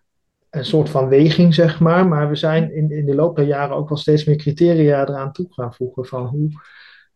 een 0.49 0.65
soort 0.65 0.89
van 0.89 1.07
weging, 1.09 1.53
zeg 1.53 1.79
maar. 1.79 2.07
Maar 2.07 2.29
we 2.29 2.35
zijn 2.35 2.75
in, 2.75 2.91
in 2.91 3.05
de 3.05 3.15
loop 3.15 3.35
der 3.35 3.45
jaren 3.45 3.75
ook 3.75 3.89
wel 3.89 3.97
steeds 3.97 4.25
meer 4.25 4.35
criteria 4.35 5.01
eraan 5.07 5.31
toe 5.31 5.47
gaan 5.49 5.73
voegen 5.73 6.05
van 6.05 6.25
hoe, 6.25 6.49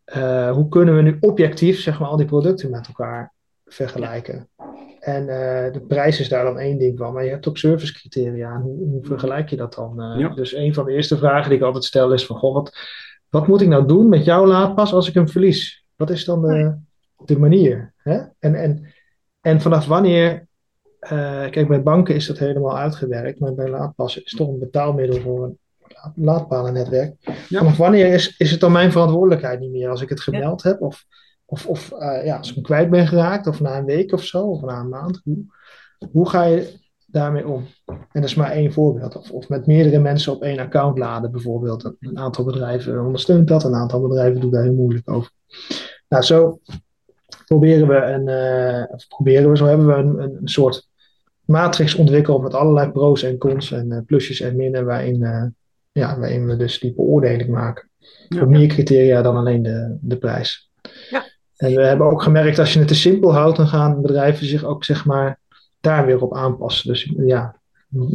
eh, 0.03 0.51
hoe 0.51 0.67
kunnen 0.69 0.95
we 0.95 1.01
nu 1.01 1.17
objectief, 1.19 1.79
zeg 1.79 1.99
maar, 1.99 2.09
al 2.09 2.17
die 2.17 2.25
producten 2.25 2.69
met 2.69 2.87
elkaar 2.87 3.33
vergelijken. 3.65 4.49
En 4.99 5.29
eh, 5.29 5.73
de 5.73 5.81
prijs 5.87 6.19
is 6.19 6.29
daar 6.29 6.43
dan 6.43 6.59
één 6.59 6.77
ding 6.77 6.97
van, 6.97 7.13
maar 7.13 7.23
je 7.23 7.29
hebt 7.29 7.47
ook 7.47 7.57
servicecriteria. 7.57 8.53
En 8.53 8.61
Hoe, 8.61 8.77
hoe 8.89 9.05
vergelijk 9.05 9.49
je 9.49 9.55
dat 9.55 9.73
dan? 9.73 10.01
Eh, 10.01 10.19
Ja. 10.19 10.29
Dus 10.29 10.53
een 10.53 10.73
van 10.73 10.85
de 10.85 10.93
eerste 10.93 11.17
vragen 11.17 11.49
die 11.49 11.57
ik 11.57 11.63
altijd 11.63 11.83
stel 11.83 12.13
is 12.13 12.25
van, 12.25 12.37
goh, 12.37 12.53
wat, 12.53 12.77
wat 13.29 13.47
moet 13.47 13.61
ik 13.61 13.67
nou 13.67 13.87
doen 13.87 14.09
met 14.09 14.25
jouw 14.25 14.45
laadpas 14.45 14.93
als 14.93 15.07
ik 15.07 15.13
hem 15.13 15.29
verlies? 15.29 15.85
Wat 15.95 16.09
is 16.09 16.25
dan 16.25 16.41
de, 16.41 16.75
de 17.25 17.39
manier? 17.39 17.93
Hè? 17.97 18.19
En, 18.39 18.55
en, 18.55 18.93
en 19.41 19.61
vanaf 19.61 19.85
wanneer, 19.85 20.47
kijk 21.49 21.67
bij 21.67 21.83
banken 21.83 22.15
is 22.15 22.27
dat 22.27 22.37
helemaal 22.37 22.77
uitgewerkt, 22.77 23.39
maar 23.39 23.53
bij 23.53 23.69
laadpassen 23.69 24.23
is 24.23 24.31
het 24.31 24.39
toch 24.39 24.49
een 24.49 24.59
betaalmiddel 24.59 25.21
voor 25.21 25.43
een 25.43 25.57
laad- 25.87 26.13
laadpalennetwerk. 26.15 27.15
Ja. 27.49 27.57
Vanaf 27.59 27.77
wanneer 27.77 28.13
is, 28.13 28.37
is 28.37 28.51
het 28.51 28.59
dan 28.59 28.71
mijn 28.71 28.91
verantwoordelijkheid 28.91 29.59
niet 29.59 29.71
meer 29.71 29.89
als 29.89 30.01
ik 30.01 30.09
het 30.09 30.21
gemeld 30.21 30.63
heb? 30.63 30.81
Of, 30.81 31.05
of, 31.45 31.67
of 31.67 31.91
eh, 31.91 32.25
ja, 32.25 32.37
als 32.37 32.49
ik 32.49 32.55
hem 32.55 32.63
kwijt 32.63 32.89
ben 32.89 33.07
geraakt, 33.07 33.47
of 33.47 33.59
na 33.59 33.77
een 33.77 33.85
week 33.85 34.11
of 34.13 34.23
zo, 34.23 34.45
of 34.45 34.61
na 34.61 34.79
een 34.79 34.89
maand. 34.89 35.21
Hoe, 35.23 35.45
hoe 36.11 36.29
ga 36.29 36.43
je 36.43 36.81
daarmee 37.05 37.47
om? 37.47 37.65
En 37.85 38.21
dat 38.21 38.23
is 38.23 38.35
maar 38.35 38.51
één 38.51 38.73
voorbeeld. 38.73 39.15
Of, 39.15 39.31
of 39.31 39.49
met 39.49 39.67
meerdere 39.67 39.99
mensen 39.99 40.33
op 40.33 40.41
één 40.43 40.59
account 40.59 40.97
laden, 40.97 41.31
bijvoorbeeld. 41.31 41.83
Een, 41.83 41.97
een 41.99 42.17
aantal 42.17 42.45
bedrijven 42.45 43.05
ondersteunt 43.05 43.47
dat, 43.47 43.63
een 43.63 43.75
aantal 43.75 44.01
bedrijven 44.07 44.41
doen 44.41 44.51
daar 44.51 44.63
heel 44.63 44.73
moeilijk 44.73 45.09
over. 45.09 45.31
Nou, 46.07 46.23
zo, 46.23 46.59
proberen 47.45 47.87
we 47.87 47.95
een, 47.95 48.27
uh, 48.27 48.97
proberen 49.07 49.49
we, 49.49 49.57
zo 49.57 49.65
hebben 49.65 49.87
we 49.87 49.93
een, 49.93 50.19
een, 50.19 50.47
soort 50.47 50.89
matrix 51.53 51.95
ontwikkeld 51.95 52.41
met 52.41 52.53
allerlei 52.53 52.91
pro's 52.91 53.23
en 53.23 53.37
cons 53.37 53.71
en 53.71 53.91
uh, 53.91 53.97
plusjes 54.05 54.39
en 54.39 54.55
minnen 54.55 54.85
waarin, 54.85 55.21
uh, 55.21 55.43
ja, 55.91 56.19
waarin 56.19 56.45
we 56.45 56.55
dus 56.55 56.79
die 56.79 56.93
beoordeling 56.93 57.49
maken. 57.49 57.89
Ja. 57.99 58.37
Voor 58.37 58.49
meer 58.49 58.67
criteria 58.67 59.21
dan 59.21 59.37
alleen 59.37 59.63
de, 59.63 59.97
de 60.01 60.17
prijs. 60.17 60.71
Ja. 61.09 61.23
En 61.57 61.75
we 61.75 61.81
hebben 61.81 62.11
ook 62.11 62.23
gemerkt, 62.23 62.59
als 62.59 62.73
je 62.73 62.79
het 62.79 62.87
te 62.87 62.95
simpel 62.95 63.33
houdt, 63.33 63.57
dan 63.57 63.67
gaan 63.67 64.01
bedrijven 64.01 64.45
zich 64.45 64.63
ook 64.63 64.83
zeg 64.83 65.05
maar 65.05 65.39
daar 65.79 66.05
weer 66.05 66.21
op 66.21 66.35
aanpassen. 66.35 66.87
Dus 66.87 67.13
ja, 67.17 67.55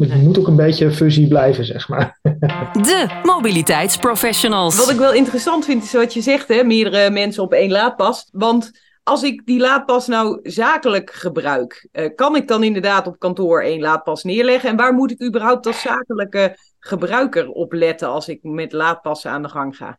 het 0.00 0.22
moet 0.22 0.38
ook 0.38 0.46
een 0.46 0.56
beetje 0.56 0.90
fusie 0.90 1.28
blijven, 1.28 1.64
zeg 1.64 1.88
maar. 1.88 2.18
De 2.88 3.20
mobiliteitsprofessionals. 3.22 4.76
Wat 4.76 4.90
ik 4.90 4.98
wel 4.98 5.12
interessant 5.12 5.64
vind, 5.64 5.82
is 5.82 5.92
wat 5.92 6.14
je 6.14 6.20
zegt, 6.20 6.48
hè? 6.48 6.64
meerdere 6.64 7.10
mensen 7.10 7.42
op 7.42 7.52
één 7.52 7.70
laadpas. 7.70 8.28
Want 8.32 8.70
als 9.08 9.22
ik 9.22 9.46
die 9.46 9.60
laadpas 9.60 10.06
nou 10.06 10.40
zakelijk 10.42 11.10
gebruik, 11.10 11.88
uh, 11.92 12.14
kan 12.14 12.36
ik 12.36 12.48
dan 12.48 12.62
inderdaad 12.62 13.06
op 13.06 13.18
kantoor 13.18 13.62
één 13.62 13.80
laadpas 13.80 14.24
neerleggen? 14.24 14.70
En 14.70 14.76
waar 14.76 14.94
moet 14.94 15.10
ik 15.10 15.22
überhaupt 15.22 15.66
als 15.66 15.80
zakelijke 15.80 16.56
gebruiker 16.78 17.48
op 17.48 17.72
letten 17.72 18.08
als 18.08 18.28
ik 18.28 18.42
met 18.42 18.72
laadpassen 18.72 19.30
aan 19.30 19.42
de 19.42 19.48
gang 19.48 19.76
ga? 19.76 19.98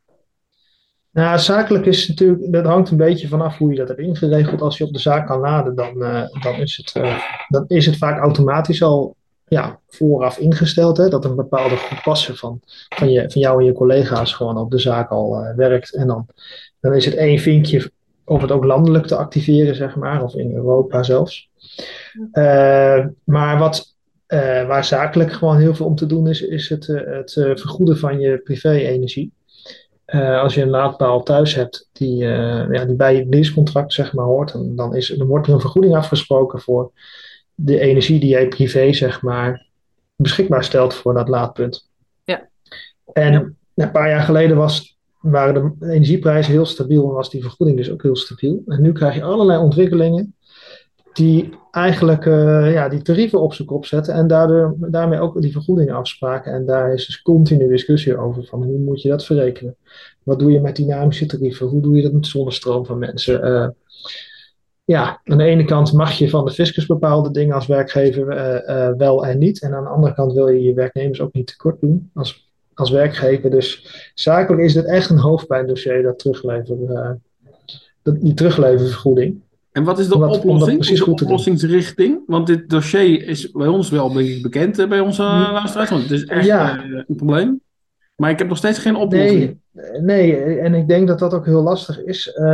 Nou, 1.12 1.40
zakelijk 1.40 1.86
is 1.86 2.08
natuurlijk, 2.08 2.52
dat 2.52 2.66
hangt 2.66 2.90
een 2.90 2.98
beetje 2.98 3.28
vanaf 3.28 3.58
hoe 3.58 3.72
je 3.72 3.78
dat 3.78 3.88
hebt 3.88 4.00
ingeregeld. 4.00 4.62
Als 4.62 4.78
je 4.78 4.84
op 4.84 4.94
de 4.94 5.00
zaak 5.00 5.28
kan 5.28 5.40
laden, 5.40 5.76
dan, 5.76 5.98
uh, 5.98 6.24
dan, 6.42 6.56
is, 6.56 6.78
het, 6.78 7.04
uh, 7.06 7.20
dan 7.48 7.66
is 7.68 7.86
het 7.86 7.98
vaak 7.98 8.20
automatisch 8.20 8.84
al 8.84 9.16
ja, 9.48 9.80
vooraf 9.88 10.38
ingesteld. 10.38 10.98
Hè, 10.98 11.08
dat 11.08 11.26
een 11.26 11.36
bepaalde 11.36 11.76
groep 11.76 12.02
passen 12.04 12.36
van, 12.36 12.62
van, 12.90 13.12
je, 13.12 13.32
van 13.32 13.42
jou 13.42 13.60
en 13.60 13.66
je 13.66 13.74
collega's 13.74 14.34
gewoon 14.34 14.58
op 14.58 14.72
de 14.72 14.80
zaak 14.80 15.10
al 15.10 15.54
werkt. 15.56 15.96
En 15.96 16.08
dan, 16.08 16.28
dan 16.80 16.94
is 16.94 17.06
het 17.06 17.16
één 17.16 17.40
vinkje 17.40 17.92
om 18.30 18.42
het 18.42 18.52
ook 18.52 18.64
landelijk 18.64 19.06
te 19.06 19.16
activeren, 19.16 19.76
zeg 19.76 19.96
maar, 19.96 20.24
of 20.24 20.36
in 20.36 20.56
Europa 20.56 21.04
zelfs. 21.04 21.50
Uh, 22.34 23.06
maar 23.24 23.58
wat, 23.58 23.96
uh, 24.28 24.68
waar 24.68 24.86
zakelijk 24.86 25.32
gewoon 25.32 25.58
heel 25.58 25.76
veel 25.76 25.86
om 25.86 25.96
te 25.96 26.06
doen 26.06 26.28
is, 26.28 26.42
is 26.42 26.70
het, 26.70 26.88
het 26.88 27.32
vergoeden 27.34 27.98
van 27.98 28.20
je 28.20 28.38
privé-energie. 28.38 29.32
als 30.42 30.54
je 30.54 30.62
een 30.62 30.70
laadpaal 30.70 31.24
thuis 31.24 31.56
hebt 31.56 31.90
die, 31.94 32.18
ja, 32.18 32.86
die 32.86 32.96
bij 32.96 33.16
je 33.16 33.26
leasecontract 33.30 33.94
zeg 33.94 34.14
maar, 34.14 34.26
hoort, 34.26 34.52
dan, 34.52 34.76
dan, 34.76 34.96
is, 34.96 35.08
dan 35.18 35.28
wordt 35.28 35.48
er 35.48 35.54
een 35.54 35.60
vergoeding 35.60 35.96
afgesproken 35.96 36.60
voor 36.60 36.92
de 37.56 37.80
energie 37.80 38.20
die 38.20 38.30
jij 38.30 38.48
privé, 38.48 38.94
zeg 38.94 39.22
maar, 39.22 39.66
beschikbaar 40.16 40.64
stelt 40.64 40.94
voor 40.94 41.14
dat 41.14 41.30
laadpunt. 41.30 41.90
Ja. 42.24 42.48
En 43.14 43.58
een 43.76 43.92
paar 43.92 44.10
jaar 44.10 44.24
geleden 44.24 44.58
was, 44.58 44.99
waren 45.20 45.76
de 45.80 45.92
energieprijzen 45.92 46.52
heel 46.52 46.66
stabiel 46.66 47.04
en 47.04 47.14
was 47.14 47.30
die 47.30 47.42
vergoeding 47.42 47.78
dus 47.78 47.92
ook 47.92 48.02
heel 48.02 48.16
stabiel. 48.16 48.62
En 48.66 48.82
nu 48.82 48.92
krijg 48.92 49.16
je 49.16 49.24
allerlei 49.24 49.60
ontwikkelingen 49.60 50.36
die 51.14 51.50
eigenlijk 51.72 52.26
uh, 52.26 52.74
ja, 52.74 52.90
die 52.90 53.02
tarieven 53.02 53.42
op 53.42 53.54
zijn 53.54 53.68
kop 53.68 53.86
zetten 53.86 54.14
en 54.14 54.28
daardoor, 54.28 54.76
daarmee 54.80 55.20
ook 55.20 55.42
die 55.42 55.52
vergoedingen 55.52 55.96
afspraken. 55.96 56.54
En 56.54 56.66
daar 56.66 56.94
is 56.94 57.06
dus 57.06 57.22
continu 57.22 57.68
discussie 57.68 58.18
over 58.18 58.44
van 58.44 58.64
hoe 58.64 58.78
moet 58.78 59.02
je 59.02 59.10
dat 59.10 59.26
verrekenen? 59.26 59.76
Wat 60.24 60.40
doe 60.40 60.52
je 60.52 60.62
met 60.62 60.76
dynamische 60.76 61.26
tarieven? 61.26 61.68
Hoe 61.68 61.82
doe 61.82 61.96
je 61.96 62.02
dat 62.02 62.14
met 62.14 62.28
zonnestroom 62.28 62.86
van 62.86 62.98
mensen? 62.98 63.48
Uh, 63.48 63.68
ja, 64.84 65.22
aan 65.24 65.38
de 65.38 65.44
ene 65.44 65.66
kant 65.66 65.94
mag 65.94 66.12
je 66.12 66.30
van 66.30 66.46
de 66.46 66.52
fiscus 66.52 66.86
bepaalde 66.86 67.32
dingen 67.32 67.56
als 67.56 67.68
werkgever 67.68 68.28
uh, 68.68 68.98
wel 68.98 69.26
en 69.26 69.38
niet. 69.38 69.62
En 69.62 69.74
aan 69.74 69.84
de 69.84 69.90
andere 69.90 70.14
kant 70.14 70.34
wil 70.34 70.48
je 70.48 70.62
je 70.62 70.74
werknemers 70.74 71.22
ook 71.22 71.34
niet 71.34 71.48
tekort 71.48 71.82
doen 71.82 72.10
als, 72.14 72.49
als 72.80 72.90
werkgever. 72.90 73.50
Dus 73.50 73.86
zakelijk 74.14 74.62
is 74.64 74.76
het 74.76 74.86
echt 74.86 75.10
een 75.10 75.18
hoofdpijndossier, 75.18 76.04
dat 76.04 76.20
terugleveren, 76.20 76.90
uh, 76.90 77.10
dat, 78.02 78.22
die 78.22 78.34
terugleververgoeding. 78.34 79.40
En 79.72 79.84
wat 79.84 80.00
is 80.00 80.08
de 80.08 80.14
Omdat- 80.16 80.38
oplossing? 80.38 80.78
precies 80.78 81.04
de 81.04 81.12
oplossingsrichting? 81.12 82.20
Want 82.28 82.48
dit 82.48 82.70
dossier 82.70 83.28
is 83.28 83.52
bij 83.52 83.68
ons 83.68 83.90
wel 83.90 84.14
denk 84.14 84.28
ik, 84.28 84.42
bekend, 84.42 84.80
eh, 84.80 84.88
bij 84.88 85.00
onze 85.00 85.22
uh, 85.22 85.50
luisteraars. 85.54 85.90
Want 85.90 86.02
het 86.02 86.12
is 86.12 86.26
echt 86.26 86.46
Ja. 86.46 86.78
eh, 86.84 86.84
een 87.08 87.16
probleem. 87.16 87.62
Maar 88.16 88.30
ik 88.30 88.40
heb 88.40 88.48
nog 88.48 88.58
steeds 88.58 88.80
geen 88.80 88.96
oplossing. 88.96 89.58
Nee, 90.02 90.02
nee, 90.02 90.60
en 90.60 90.74
ik 90.74 90.88
denk 90.88 91.08
dat 91.08 91.20
dat 91.20 91.34
ook 91.34 91.46
heel 91.46 91.62
lastig 91.62 92.04
is. 92.04 92.32
Eh, 92.34 92.46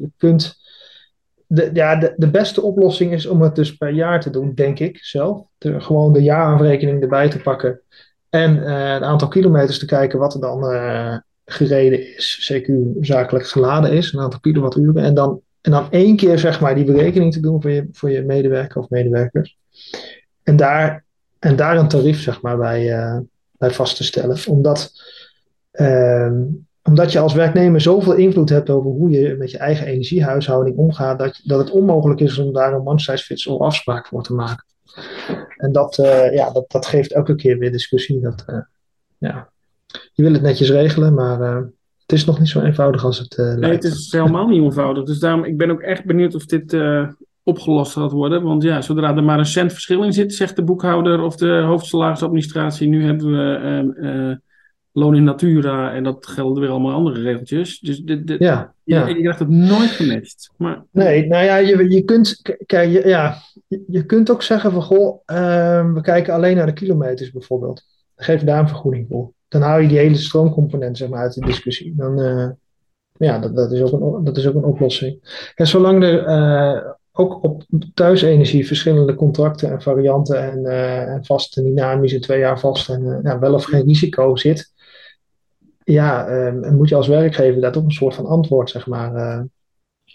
je 0.00 0.10
kunt, 0.16 0.56
de, 1.46 1.70
ja, 1.72 1.96
de, 1.96 2.12
de 2.16 2.28
beste 2.30 2.62
oplossing 2.62 3.12
is 3.12 3.26
om 3.26 3.42
het 3.42 3.54
dus 3.54 3.76
per 3.76 3.90
jaar 3.90 4.20
te 4.20 4.30
doen, 4.30 4.52
denk 4.54 4.78
ik 4.78 4.98
zelf. 5.04 5.46
De, 5.58 5.80
gewoon 5.80 6.12
de 6.12 6.22
jaarafrekening 6.22 7.02
erbij 7.02 7.28
te 7.28 7.38
pakken 7.38 7.80
en 8.34 8.66
eh 8.66 8.92
het 8.92 9.02
aantal 9.02 9.28
kilometers 9.28 9.78
te 9.78 9.86
kijken 9.86 10.18
wat 10.18 10.34
er 10.34 10.40
dan 10.40 10.70
eh, 10.70 11.16
gereden 11.44 12.16
is, 12.16 12.52
CQ 12.52 12.72
zakelijk 13.00 13.46
geladen 13.46 13.92
is, 13.92 14.12
een 14.12 14.20
aantal 14.20 14.40
kilowatturen. 14.40 15.02
En 15.04 15.14
dan, 15.14 15.40
en 15.60 15.70
dan 15.70 15.86
één 15.90 16.16
keer 16.16 16.38
zeg 16.38 16.60
maar 16.60 16.74
die 16.74 16.84
berekening 16.84 17.32
te 17.32 17.40
doen 17.40 17.62
voor 17.62 17.70
je, 17.70 17.88
voor 17.92 18.10
je 18.10 18.22
medewerker 18.22 18.80
of 18.80 18.90
medewerkers. 18.90 19.58
En 20.42 20.56
daar, 20.56 21.04
en 21.38 21.56
daar 21.56 21.76
een 21.76 21.88
tarief 21.88 22.20
zeg 22.20 22.42
maar 22.42 22.56
bij, 22.56 22.92
eh, 22.92 23.18
bij 23.52 23.70
vast 23.70 23.96
te 23.96 24.04
stellen. 24.04 24.38
Omdat 24.48 24.92
Ehm, 25.74 26.42
omdat 26.82 27.12
je 27.12 27.18
als 27.18 27.34
werknemer 27.34 27.80
zoveel 27.80 28.12
invloed 28.12 28.48
hebt 28.48 28.70
over 28.70 28.90
hoe 28.90 29.10
je 29.10 29.36
met 29.38 29.50
je 29.50 29.58
eigen 29.58 29.86
energiehuishouding 29.86 30.76
omgaat, 30.76 31.18
dat, 31.18 31.40
dat 31.44 31.58
het 31.58 31.70
onmogelijk 31.70 32.20
is 32.20 32.38
om 32.38 32.52
daar 32.52 32.72
een 32.72 32.86
one-size-fits-all 32.86 33.58
afspraak 33.58 34.06
voor 34.06 34.22
te 34.22 34.34
maken. 34.34 34.64
En 35.56 35.72
dat, 35.72 35.98
eh, 35.98 36.34
ja, 36.34 36.50
dat, 36.50 36.64
dat 36.70 36.86
geeft 36.86 37.12
elke 37.12 37.34
keer 37.34 37.58
weer 37.58 37.72
discussie. 37.72 38.20
Dat, 38.20 38.44
eh, 38.46 38.58
ja. 39.18 39.48
Je 40.12 40.22
wil 40.22 40.32
het 40.32 40.42
netjes 40.42 40.70
regelen, 40.70 41.14
maar 41.14 41.40
eh, 41.40 41.62
het 42.00 42.12
is 42.12 42.24
nog 42.24 42.38
niet 42.38 42.48
zo 42.48 42.60
eenvoudig 42.60 43.04
als 43.04 43.18
het 43.18 43.36
Nee, 43.36 43.56
lijkt. 43.56 43.82
het 43.82 43.92
is 43.92 44.12
helemaal 44.12 44.46
niet 44.46 44.62
eenvoudig. 44.62 45.04
Dus 45.04 45.18
daarom, 45.18 45.44
ik 45.44 45.56
ben 45.56 45.70
ook 45.70 45.80
echt 45.80 46.04
benieuwd 46.04 46.34
of 46.34 46.44
dit 46.46 46.76
opgelost 47.42 47.92
gaat 47.92 48.12
worden. 48.12 48.42
Want 48.42 48.62
ja, 48.62 48.80
zodra 48.80 49.16
er 49.16 49.24
maar 49.24 49.38
een 49.38 49.46
cent 49.46 49.72
verschil 49.72 50.02
in 50.02 50.12
zit, 50.12 50.34
zegt 50.34 50.56
de 50.56 50.62
boekhouder 50.64 51.20
of 51.20 51.36
de 51.36 51.60
hoofdsalarisadministratie, 51.60 52.88
nu 52.88 53.04
hebben 53.04 53.30
we 53.30 54.40
loon 54.96 55.14
in 55.14 55.24
natura 55.24 55.92
en 55.92 56.04
dat 56.04 56.26
gelden 56.26 56.62
weer 56.62 56.70
allemaal 56.70 56.92
andere 56.92 57.22
regeltjes. 57.22 57.80
Dus 57.80 57.98
dit, 57.98 58.26
dit, 58.26 58.38
Ja, 58.38 58.74
ja. 58.84 59.06
Je, 59.06 59.14
je 59.14 59.20
krijgt 59.20 59.38
het 59.38 59.48
nooit 59.48 59.90
gematcht. 59.90 60.50
Maar 60.56 60.84
Nee, 60.90 61.26
nou 61.26 61.44
ja, 61.44 61.56
je, 61.56 61.90
je 61.90 62.02
kunt, 62.02 62.56
kijk, 62.66 62.90
je, 62.90 63.08
ja, 63.08 63.36
je, 63.86 64.06
kunt 64.06 64.30
ook 64.30 64.42
zeggen 64.42 64.72
van, 64.72 64.82
goh, 64.82 65.20
ehm, 65.26 65.92
we 65.92 66.00
kijken 66.00 66.34
alleen 66.34 66.56
naar 66.56 66.66
de 66.66 66.72
kilometers 66.72 67.30
bijvoorbeeld. 67.30 67.82
Geef 68.16 68.42
daar 68.42 68.58
een 68.58 68.68
vergoeding 68.68 69.06
voor. 69.08 69.32
Dan 69.48 69.62
hou 69.62 69.82
je 69.82 69.88
die 69.88 69.98
hele 69.98 70.16
stroomcomponent 70.16 70.96
zeg 70.96 71.08
maar, 71.08 71.20
uit 71.20 71.34
de 71.34 71.46
discussie. 71.46 71.94
Dan, 71.96 72.20
eh, 72.20 72.48
ja, 73.12 73.38
dat, 73.38 73.56
dat, 73.56 73.72
is 73.72 73.80
ook 73.80 73.92
een, 73.92 74.24
dat 74.24 74.36
is 74.36 74.46
ook 74.46 74.54
een 74.54 74.64
oplossing. 74.64 75.18
En 75.54 75.66
zolang 75.66 76.02
er 76.02 76.24
eh, 76.24 76.90
ook 77.12 77.42
op 77.42 77.64
thuisenergie 77.94 78.66
verschillende 78.66 79.14
contracten 79.14 79.70
en 79.70 79.82
varianten 79.82 80.50
en, 80.52 80.66
eh, 80.66 81.12
en 81.12 81.24
vast 81.24 81.56
en 81.56 81.64
dynamisch 81.64 82.14
en 82.14 82.20
twee 82.20 82.38
jaar 82.38 82.60
vast 82.60 82.88
en 82.88 83.20
ja, 83.22 83.38
wel 83.38 83.54
of 83.54 83.64
geen 83.64 83.84
risico 83.84 84.36
zit, 84.36 84.72
ja, 85.84 86.26
ehm, 86.26 86.74
moet 86.74 86.88
je 86.88 86.94
als 86.94 87.08
werkgever 87.08 87.60
daar 87.60 87.72
toch 87.72 87.84
een 87.84 87.90
soort 87.90 88.14
van 88.14 88.26
antwoord 88.26 88.70
zeg 88.70 88.86
maar, 88.86 89.14
eh, 89.14 89.40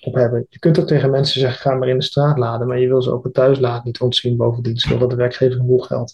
op 0.02 0.14
hebben. 0.14 0.46
Je 0.50 0.60
kunt 0.60 0.80
ook 0.80 0.88
tegen 0.88 1.10
mensen 1.10 1.40
zeggen, 1.40 1.60
ga 1.60 1.76
maar 1.76 1.88
in 1.88 1.98
de 1.98 2.04
straat 2.04 2.38
laden, 2.38 2.68
maar 2.68 2.80
je 2.80 2.88
wil 2.88 3.02
ze 3.02 3.12
ook 3.12 3.24
het 3.24 3.34
thuisladen 3.34 3.82
niet 3.86 4.00
ontzien 4.00 4.38
bovendien, 4.38 4.78
zodat 4.78 5.10
de 5.10 5.16
werkgever 5.16 5.60
een 5.60 5.66
boel 5.66 5.80
geld. 5.80 6.14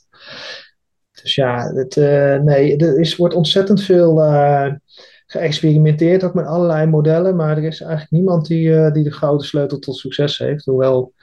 Dus 1.22 1.36
ja, 1.36 1.74
het, 1.74 1.98
eh, 1.98 2.40
nee, 2.40 2.78
er 2.78 3.00
is, 3.00 3.16
wordt 3.16 3.36
ontzettend 3.36 3.84
veel 3.84 4.24
eh, 4.24 4.74
geëxperimenteerd, 5.26 6.24
ook 6.24 6.34
met 6.34 6.46
allerlei 6.46 6.86
modellen, 6.86 7.36
maar 7.36 7.58
er 7.58 7.64
is 7.64 7.82
eigenlijk 7.82 8.12
niemand 8.12 8.48
die, 8.48 8.92
die 8.92 9.04
de 9.04 9.12
gouden 9.12 9.48
sleutel 9.48 9.80
tot 9.80 9.98
succes 9.98 10.38
heeft. 10.38 10.66
Hoewel 10.66 11.14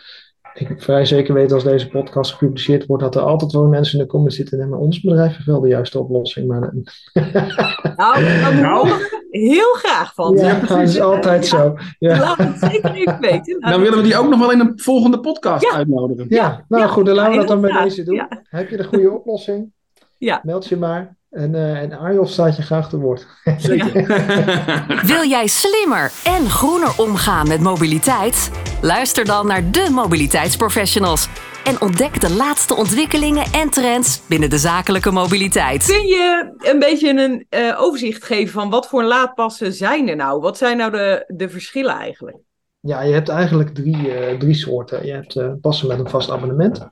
ik 0.54 0.82
vrij 0.82 1.04
zeker 1.04 1.34
weet 1.34 1.52
als 1.52 1.64
deze 1.64 1.88
podcast 1.88 2.32
gepubliceerd 2.32 2.86
wordt, 2.86 3.02
dat 3.02 3.14
er 3.14 3.20
altijd 3.22 3.52
wel 3.52 3.66
mensen 3.66 3.98
in 3.98 4.04
de 4.04 4.10
comments 4.10 4.36
zitten 4.36 4.60
en 4.60 4.68
maar 4.68 4.78
ons 4.78 5.00
bedrijf 5.00 5.32
heeft 5.34 5.46
wel 5.46 5.60
de 5.60 5.68
juiste 5.68 5.98
oplossing. 5.98 6.48
Maar 6.48 6.60
Nou, 7.96 8.24
Nou. 8.60 8.88
heel 9.30 9.72
graag 9.72 10.14
van. 10.14 10.36
ja, 10.36 10.60
dat 10.60 10.78
is 10.78 11.00
altijd 11.00 11.46
zo. 11.46 11.74
Ja. 11.98 12.18
Laat 12.18 12.38
het 12.38 12.58
zeker 12.58 12.94
even 12.94 13.20
weten. 13.20 13.60
Dan 13.60 13.80
willen 13.80 13.98
we 13.98 14.04
die 14.04 14.16
ook 14.16 14.28
nog 14.28 14.38
wel 14.38 14.52
in 14.52 14.60
een 14.60 14.72
volgende 14.76 15.20
podcast 15.20 15.64
Ja. 15.64 15.72
uitnodigen. 15.72 16.26
Ja, 16.28 16.64
nou 16.68 16.82
Ja, 16.82 16.88
goed, 16.88 17.06
dan 17.06 17.14
laten 17.14 17.32
we 17.32 17.38
dat 17.38 17.48
dan 17.48 17.60
bij 17.60 17.70
inderdaad. 17.70 17.96
deze 17.96 18.04
doen. 18.08 18.14
Ja. 18.14 18.28
Heb 18.48 18.70
je 18.70 18.76
de 18.76 18.84
goede 18.84 19.10
oplossing? 19.10 19.72
Ja. 20.18 20.40
Meld 20.42 20.66
je 20.68 20.76
maar. 20.76 21.16
En, 21.32 21.54
eh 21.54 21.80
en 21.80 21.92
Arjof 21.92 22.30
staat 22.30 22.56
je 22.56 22.62
graag 22.62 22.88
te 22.88 22.98
woord. 22.98 23.26
Wil 25.12 25.24
jij 25.28 25.46
slimmer 25.46 26.12
en 26.24 26.50
groener 26.50 26.98
omgaan 26.98 27.48
met 27.48 27.60
mobiliteit? 27.60 28.50
Luister 28.80 29.24
dan 29.24 29.46
naar 29.46 29.70
de 29.70 29.88
mobiliteitsprofessionals 29.90 31.28
en 31.64 31.80
ontdek 31.80 32.20
de 32.20 32.30
laatste 32.30 32.74
ontwikkelingen 32.74 33.44
en 33.52 33.70
trends 33.70 34.22
binnen 34.26 34.50
de 34.50 34.58
zakelijke 34.58 35.10
mobiliteit. 35.10 35.84
Kun 35.84 36.06
je 36.06 36.54
een 36.58 36.78
beetje 36.78 37.08
een 37.08 37.46
eh, 37.48 37.80
overzicht 37.80 38.24
geven 38.24 38.52
van 38.52 38.70
wat 38.70 38.88
voor 38.88 39.04
laadpassen 39.04 39.72
zijn 39.72 40.08
er 40.08 40.16
nou? 40.16 40.40
Wat 40.40 40.58
zijn 40.58 40.76
nou 40.76 40.90
de, 40.90 41.24
de 41.26 41.48
verschillen 41.48 41.94
eigenlijk? 41.94 42.36
Ja, 42.84 43.02
je 43.02 43.12
hebt 43.12 43.28
eigenlijk 43.28 43.74
drie, 43.74 44.14
eh, 44.14 44.38
drie 44.38 44.54
soorten. 44.54 45.06
Je 45.06 45.12
hebt 45.12 45.36
eh, 45.36 45.52
passen 45.60 45.88
met 45.88 45.98
een 45.98 46.08
vast 46.08 46.30
abonnement. 46.30 46.88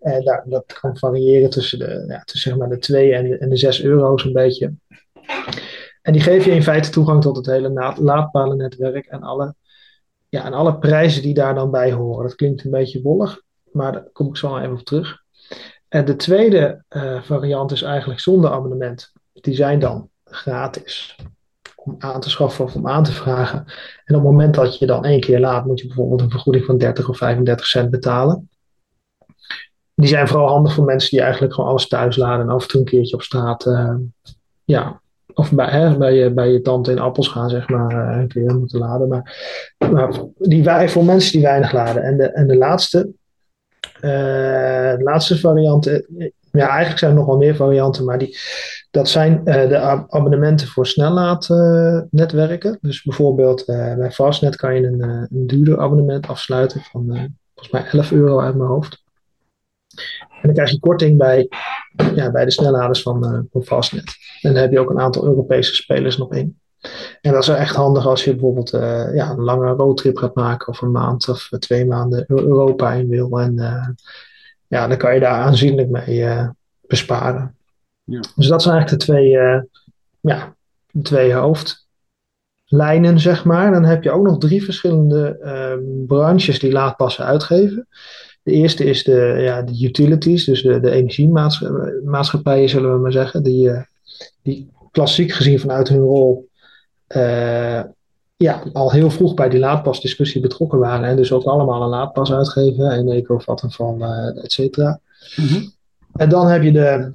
En 0.00 0.24
daar, 0.24 0.44
dat 0.46 0.78
kan 0.80 0.96
variëren 0.96 1.50
tussen 1.50 1.78
de, 1.78 2.04
ja, 2.08 2.22
tussen 2.24 2.50
zeg 2.50 2.58
maar 2.58 2.68
de 2.68 2.78
2 2.78 3.14
en 3.14 3.28
de, 3.28 3.38
en 3.38 3.48
de 3.48 3.56
6 3.56 3.82
euro 3.82 4.18
zo'n 4.18 4.32
beetje. 4.32 4.74
En 6.02 6.12
die 6.12 6.22
geven 6.22 6.50
je 6.50 6.56
in 6.56 6.62
feite 6.62 6.90
toegang 6.90 7.22
tot 7.22 7.36
het 7.36 7.46
hele 7.46 7.94
laadpalennetwerk 7.98 9.06
en 9.06 9.22
alle 9.22 9.54
ja, 10.28 10.44
en 10.44 10.52
alle 10.52 10.78
prijzen 10.78 11.22
die 11.22 11.34
daar 11.34 11.54
dan 11.54 11.70
bij 11.70 11.92
horen. 11.92 12.26
Dat 12.26 12.34
klinkt 12.34 12.64
een 12.64 12.70
beetje 12.70 13.02
wollig, 13.02 13.42
maar 13.72 13.92
daar 13.92 14.08
kom 14.12 14.28
ik 14.28 14.36
zo 14.36 14.58
even 14.58 14.72
op 14.72 14.84
terug. 14.84 15.22
En 15.88 16.04
de 16.04 16.16
tweede 16.16 16.84
uh, 16.90 17.22
variant 17.22 17.72
is 17.72 17.82
eigenlijk 17.82 18.20
zonder 18.20 18.50
abonnement. 18.50 19.12
Die 19.32 19.54
zijn 19.54 19.78
dan 19.78 20.10
gratis 20.24 21.16
om 21.88 21.96
aan 21.98 22.20
te 22.20 22.30
schaffen 22.30 22.64
of 22.64 22.74
om 22.74 22.88
aan 22.88 23.04
te 23.04 23.12
vragen. 23.12 23.58
En 24.04 24.14
op 24.14 24.22
het 24.22 24.30
moment 24.30 24.54
dat 24.54 24.78
je 24.78 24.86
dan 24.86 25.04
één 25.04 25.20
keer 25.20 25.40
laat, 25.40 25.66
moet 25.66 25.80
je 25.80 25.86
bijvoorbeeld 25.86 26.20
een 26.20 26.30
vergoeding 26.30 26.64
van 26.64 26.78
30 26.78 27.08
of 27.08 27.16
35 27.16 27.66
cent 27.66 27.90
betalen. 27.90 28.48
Die 29.94 30.08
zijn 30.08 30.28
vooral 30.28 30.48
handig 30.48 30.74
voor 30.74 30.84
mensen 30.84 31.10
die 31.10 31.20
eigenlijk 31.20 31.54
gewoon 31.54 31.70
alles 31.70 31.88
thuis 31.88 32.16
laden 32.16 32.46
en 32.46 32.52
af 32.52 32.62
en 32.62 32.68
toe 32.68 32.80
een 32.80 32.86
keertje 32.86 33.14
op 33.14 33.22
straat, 33.22 33.66
uh, 33.66 33.94
ja, 34.64 35.00
of 35.34 35.52
bij, 35.52 35.68
hè, 35.70 35.96
bij, 35.96 36.14
je, 36.14 36.32
bij 36.32 36.52
je 36.52 36.60
tante 36.60 36.90
in 36.90 36.98
appels 36.98 37.28
gaan, 37.28 37.50
zeg 37.50 37.68
maar, 37.68 37.92
uh, 37.92 38.20
een 38.20 38.28
keer 38.28 38.54
moeten 38.54 38.78
laden. 38.78 39.08
Maar, 39.08 39.36
maar 39.90 40.22
die, 40.38 40.88
voor 40.88 41.04
mensen 41.04 41.32
die 41.32 41.42
weinig 41.42 41.72
laden. 41.72 42.02
En 42.02 42.16
de, 42.16 42.24
en 42.24 42.46
de 42.46 42.56
laatste, 42.56 43.10
uh, 43.96 44.96
de 44.96 45.02
laatste 45.02 45.38
variant, 45.38 45.84
ja, 46.52 46.68
eigenlijk 46.68 46.98
zijn 46.98 47.10
er 47.10 47.16
nog 47.16 47.26
wel 47.26 47.36
meer 47.36 47.56
varianten, 47.56 48.04
maar 48.04 48.18
die, 48.18 48.38
dat 48.90 49.08
zijn 49.08 49.40
uh, 49.44 49.68
de 49.68 49.78
abonnementen 50.08 50.66
voor 50.66 50.86
snellaadnetwerken. 50.86 52.78
dus 52.80 53.02
bijvoorbeeld 53.02 53.68
uh, 53.68 53.94
bij 53.94 54.10
Fastnet 54.10 54.56
kan 54.56 54.74
je 54.74 54.86
een, 54.86 54.98
uh, 54.98 55.22
een 55.30 55.46
duurder 55.46 55.80
abonnement 55.80 56.28
afsluiten 56.28 56.80
van 56.80 57.04
volgens 57.54 57.70
mij 57.70 57.84
11 57.90 58.12
euro 58.12 58.40
uit 58.40 58.54
mijn 58.54 58.68
hoofd. 58.68 59.02
En 60.18 60.40
dan 60.42 60.52
krijg 60.52 60.70
je 60.70 60.78
korting 60.78 61.18
bij, 61.18 61.48
ja, 62.14 62.30
bij 62.30 62.44
de 62.44 62.50
snelladers 62.50 63.02
van, 63.02 63.46
van 63.50 63.62
Fastnet. 63.62 64.16
En 64.40 64.52
dan 64.52 64.62
heb 64.62 64.72
je 64.72 64.80
ook 64.80 64.90
een 64.90 65.00
aantal 65.00 65.24
Europese 65.24 65.74
spelers 65.74 66.16
nog 66.16 66.32
in. 66.32 66.58
En 67.20 67.32
dat 67.32 67.42
is 67.42 67.48
echt 67.48 67.76
handig 67.76 68.06
als 68.06 68.24
je 68.24 68.30
bijvoorbeeld 68.30 68.70
ja, 69.14 69.30
een 69.30 69.42
lange 69.42 69.72
roadtrip 69.72 70.16
gaat 70.16 70.34
maken 70.34 70.68
of 70.68 70.80
een 70.80 70.90
maand 70.90 71.28
of 71.28 71.48
twee 71.58 71.86
maanden 71.86 72.24
Europa 72.26 72.92
in 72.92 73.08
wil. 73.08 73.40
En 73.40 73.54
ja, 74.66 74.86
dan 74.86 74.96
kan 74.96 75.14
je 75.14 75.20
daar 75.20 75.42
aanzienlijk 75.42 75.88
mee 75.88 76.26
besparen. 76.80 77.57
Ja. 78.10 78.20
Dus 78.34 78.46
dat 78.46 78.62
zijn 78.62 78.74
eigenlijk 78.74 78.88
de 78.88 79.12
twee, 79.12 79.30
uh, 79.30 79.60
ja, 80.20 80.54
de 80.90 81.02
twee 81.02 81.32
hoofdlijnen, 81.32 83.20
zeg 83.20 83.44
maar. 83.44 83.72
Dan 83.72 83.84
heb 83.84 84.02
je 84.02 84.10
ook 84.10 84.24
nog 84.24 84.38
drie 84.38 84.64
verschillende 84.64 85.38
uh, 85.42 86.06
branches 86.06 86.58
die 86.58 86.72
laadpassen 86.72 87.24
uitgeven. 87.24 87.88
De 88.42 88.52
eerste 88.52 88.84
is 88.84 89.04
de, 89.04 89.36
ja, 89.38 89.62
de 89.62 89.84
utilities, 89.84 90.44
dus 90.44 90.62
de, 90.62 90.80
de 90.80 90.90
energiemaatschappijen, 90.90 92.68
zullen 92.68 92.92
we 92.92 92.98
maar 92.98 93.12
zeggen. 93.12 93.42
Die, 93.42 93.68
uh, 93.68 93.82
die 94.42 94.70
klassiek 94.90 95.32
gezien 95.32 95.60
vanuit 95.60 95.88
hun 95.88 96.00
rol 96.00 96.48
uh, 97.16 97.82
ja, 98.36 98.62
al 98.72 98.92
heel 98.92 99.10
vroeg 99.10 99.34
bij 99.34 99.48
die 99.48 99.58
laadpasdiscussie 99.58 100.40
betrokken 100.40 100.78
waren. 100.78 101.08
En 101.08 101.16
dus 101.16 101.32
ook 101.32 101.44
allemaal 101.44 101.82
een 101.82 101.88
laadpas 101.88 102.32
uitgeven. 102.32 102.90
Eneco, 102.90 103.38
Vattenfall, 103.38 103.96
uh, 103.98 104.44
et 104.44 104.52
cetera. 104.52 105.00
Mm 105.36 105.46
-hmm. 105.46 105.72
En 106.12 106.28
dan 106.28 106.46
heb 106.46 106.62
je 106.62 106.72
de, 106.72 107.12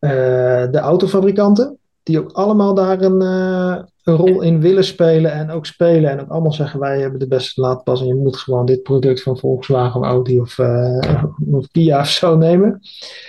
de 0.00 0.78
autofabrikanten, 0.78 1.78
die 2.02 2.20
ook 2.20 2.32
allemaal 2.32 2.74
daar 2.74 3.02
een, 3.02 3.22
uh, 3.22 3.76
een, 4.04 4.16
rol 4.16 4.40
in 4.40 4.60
willen 4.60 4.84
spelen 4.84 5.32
en 5.32 5.50
ook 5.50 5.66
spelen. 5.66 6.10
En 6.10 6.20
ook 6.20 6.28
allemaal 6.28 6.52
zeggen: 6.52 6.80
wij 6.80 7.00
hebben 7.00 7.20
de 7.20 7.28
beste 7.28 7.60
laadpas 7.60 8.00
en 8.00 8.06
je 8.06 8.14
moet 8.14 8.36
gewoon 8.36 8.66
dit 8.66 8.82
product 8.82 9.22
van 9.22 9.38
Volkswagen, 9.38 10.04
Audi 10.04 10.40
of, 10.40 10.58
uh, 10.58 11.00
of 11.58 11.66
Kia 11.70 12.00
of 12.00 12.08
zo 12.08 12.36
nemen. 12.36 12.80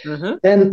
-huh. 0.01 0.35
En, 0.41 0.71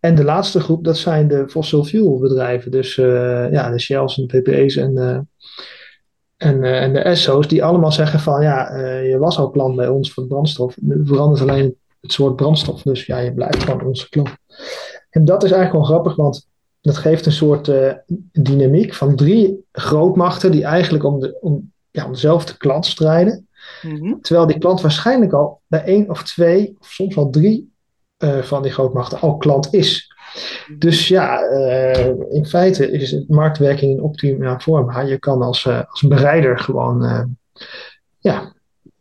en 0.00 0.14
de 0.14 0.24
laatste 0.24 0.60
groep, 0.60 0.84
dat 0.84 0.96
zijn 0.96 1.28
de 1.28 1.48
fossil 1.48 1.84
fuel 1.84 2.18
bedrijven. 2.18 2.70
Dus 2.70 2.94
ja, 2.94 3.70
de 3.70 3.80
Shells 3.80 4.18
en 4.18 4.26
de 4.26 4.40
PPE's 4.40 4.76
en. 4.76 5.28
En, 6.36 6.62
en, 6.62 6.92
de 6.92 6.98
Esso's 6.98 7.48
die 7.48 7.64
allemaal 7.64 7.92
zeggen 7.92 8.20
van 8.20 8.42
ja, 8.42 8.76
je 9.00 9.18
was 9.18 9.38
al 9.38 9.50
klant 9.50 9.76
bij 9.76 9.88
ons 9.88 10.12
voor 10.12 10.26
brandstof. 10.26 10.76
Nu 10.80 11.00
verandert 11.06 11.40
alleen 11.40 11.76
het 12.04 12.12
soort 12.12 12.36
brandstof. 12.36 12.82
Dus 12.82 13.06
ja, 13.06 13.18
je 13.18 13.34
blijft 13.34 13.62
gewoon 13.62 13.86
onze 13.86 14.08
klant. 14.08 14.36
En 15.10 15.24
dat 15.24 15.44
is 15.44 15.50
eigenlijk 15.50 15.86
wel 15.86 15.96
grappig, 15.96 16.16
want 16.16 16.48
dat 16.80 16.96
geeft 16.96 17.26
een 17.26 17.32
soort 17.32 17.68
uh, 17.68 17.92
dynamiek 18.32 18.94
van 18.94 19.16
drie 19.16 19.64
grootmachten 19.72 20.50
die 20.50 20.64
eigenlijk 20.64 21.04
om, 21.04 21.20
de, 21.20 21.38
om, 21.40 21.72
ja, 21.90 22.04
om 22.04 22.12
dezelfde 22.12 22.56
klant 22.56 22.86
strijden. 22.86 23.48
Mm-hmm. 23.82 24.20
Terwijl 24.20 24.46
die 24.46 24.58
klant 24.58 24.80
waarschijnlijk 24.80 25.32
al 25.32 25.60
bij 25.66 25.84
één 25.84 26.10
of 26.10 26.22
twee, 26.22 26.76
of 26.80 26.86
soms 26.86 27.14
wel 27.14 27.30
drie 27.30 27.72
uh, 28.18 28.38
van 28.38 28.62
die 28.62 28.72
grootmachten 28.72 29.20
al 29.20 29.36
klant 29.36 29.74
is. 29.74 30.12
Dus 30.78 31.08
ja, 31.08 31.50
uh, 31.50 32.06
in 32.30 32.46
feite 32.46 32.90
is 32.90 33.10
het 33.10 33.28
marktwerking 33.28 33.92
in 33.92 34.02
optimale 34.02 34.60
vorm. 34.60 35.06
Je 35.06 35.18
kan 35.18 35.42
als, 35.42 35.68
als 35.88 36.02
bereider 36.02 36.58
gewoon 36.58 37.36
ja, 38.18 38.52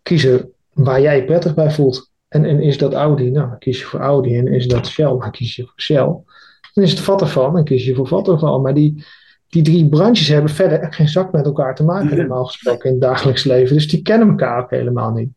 kiezen 0.01 0.51
waar 0.73 1.01
jij 1.01 1.15
je 1.15 1.25
prettig 1.25 1.53
bij 1.53 1.71
voelt. 1.71 2.11
En, 2.33 2.45
en 2.45 2.61
is 2.61 2.77
dat 2.77 2.93
Audi, 2.93 3.29
nou, 3.29 3.49
dan 3.49 3.57
kies 3.57 3.79
je 3.79 3.85
voor 3.85 3.99
Audi. 3.99 4.37
En 4.37 4.47
is 4.47 4.67
dat 4.67 4.87
Shell, 4.87 5.17
dan 5.19 5.31
kies 5.31 5.55
je 5.55 5.63
voor 5.63 5.81
Shell. 5.81 6.05
Dan 6.73 6.83
is 6.83 6.91
het 6.91 6.99
Vattenfall, 6.99 7.51
dan 7.51 7.63
kies 7.63 7.85
je 7.85 7.95
voor 7.95 8.07
Vattenfall. 8.07 8.59
Maar 8.59 8.73
die, 8.73 9.05
die 9.47 9.63
drie 9.63 9.89
branches 9.89 10.27
hebben 10.27 10.51
verder 10.51 10.79
echt 10.79 10.95
geen 10.95 11.09
zak 11.09 11.31
met 11.31 11.45
elkaar 11.45 11.75
te 11.75 11.83
maken, 11.83 12.17
normaal 12.17 12.45
gesproken, 12.45 12.85
in 12.85 12.91
het 12.91 13.01
dagelijks 13.01 13.43
leven. 13.43 13.75
Dus 13.75 13.87
die 13.87 14.01
kennen 14.01 14.29
elkaar 14.29 14.63
ook 14.63 14.69
helemaal 14.69 15.11
niet. 15.11 15.29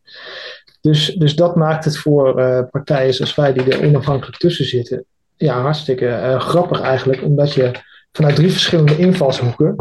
Dus, 0.81 1.15
dus 1.15 1.35
dat 1.35 1.55
maakt 1.55 1.85
het 1.85 1.97
voor 1.97 2.39
uh, 2.39 2.61
partijen 2.71 3.13
zoals 3.13 3.35
wij, 3.35 3.53
die 3.53 3.63
er 3.63 3.87
onafhankelijk 3.87 4.37
tussen 4.37 4.65
zitten, 4.65 5.05
ja, 5.35 5.61
hartstikke 5.61 6.05
uh, 6.05 6.39
grappig 6.39 6.81
eigenlijk, 6.81 7.23
omdat 7.23 7.53
je 7.53 7.71
vanuit 8.11 8.35
drie 8.35 8.51
verschillende 8.51 8.97
invalshoeken 8.97 9.75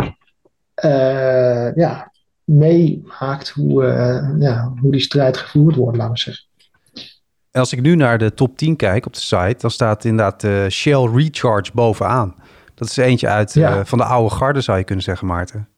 uh, 0.85 1.75
ja, 1.75 2.13
meemaakt 2.45 3.49
hoe, 3.49 3.85
ja, 4.39 4.73
hoe 4.81 4.93
die 4.93 5.01
strijd 5.01 5.37
gevoerd 5.37 5.77
wordt, 5.77 5.97
laten 5.97 6.13
we 6.13 6.19
zeggen. 6.19 6.46
En 7.57 7.63
als 7.63 7.73
ik 7.73 7.81
nu 7.81 7.95
naar 7.95 8.19
de 8.19 8.35
top 8.35 8.59
10 8.59 8.77
kijk 8.77 9.07
op 9.07 9.13
de 9.13 9.21
site, 9.21 9.57
dan 9.59 9.71
staat 9.71 10.05
inderdaad 10.05 10.45
uh, 10.45 10.67
Shell 10.69 11.11
Recharge 11.15 11.71
bovenaan. 11.75 12.35
Dat 12.75 12.89
is 12.89 12.97
eentje 12.97 13.29
uit 13.29 13.55
ja. 13.55 13.79
uh, 13.79 13.85
van 13.85 13.99
de 13.99 14.05
oude 14.05 14.35
garde, 14.35 14.61
zou 14.61 14.79
je 14.79 14.85
kunnen 14.85 15.05
zeggen, 15.05 15.27
Maarten. 15.27 15.69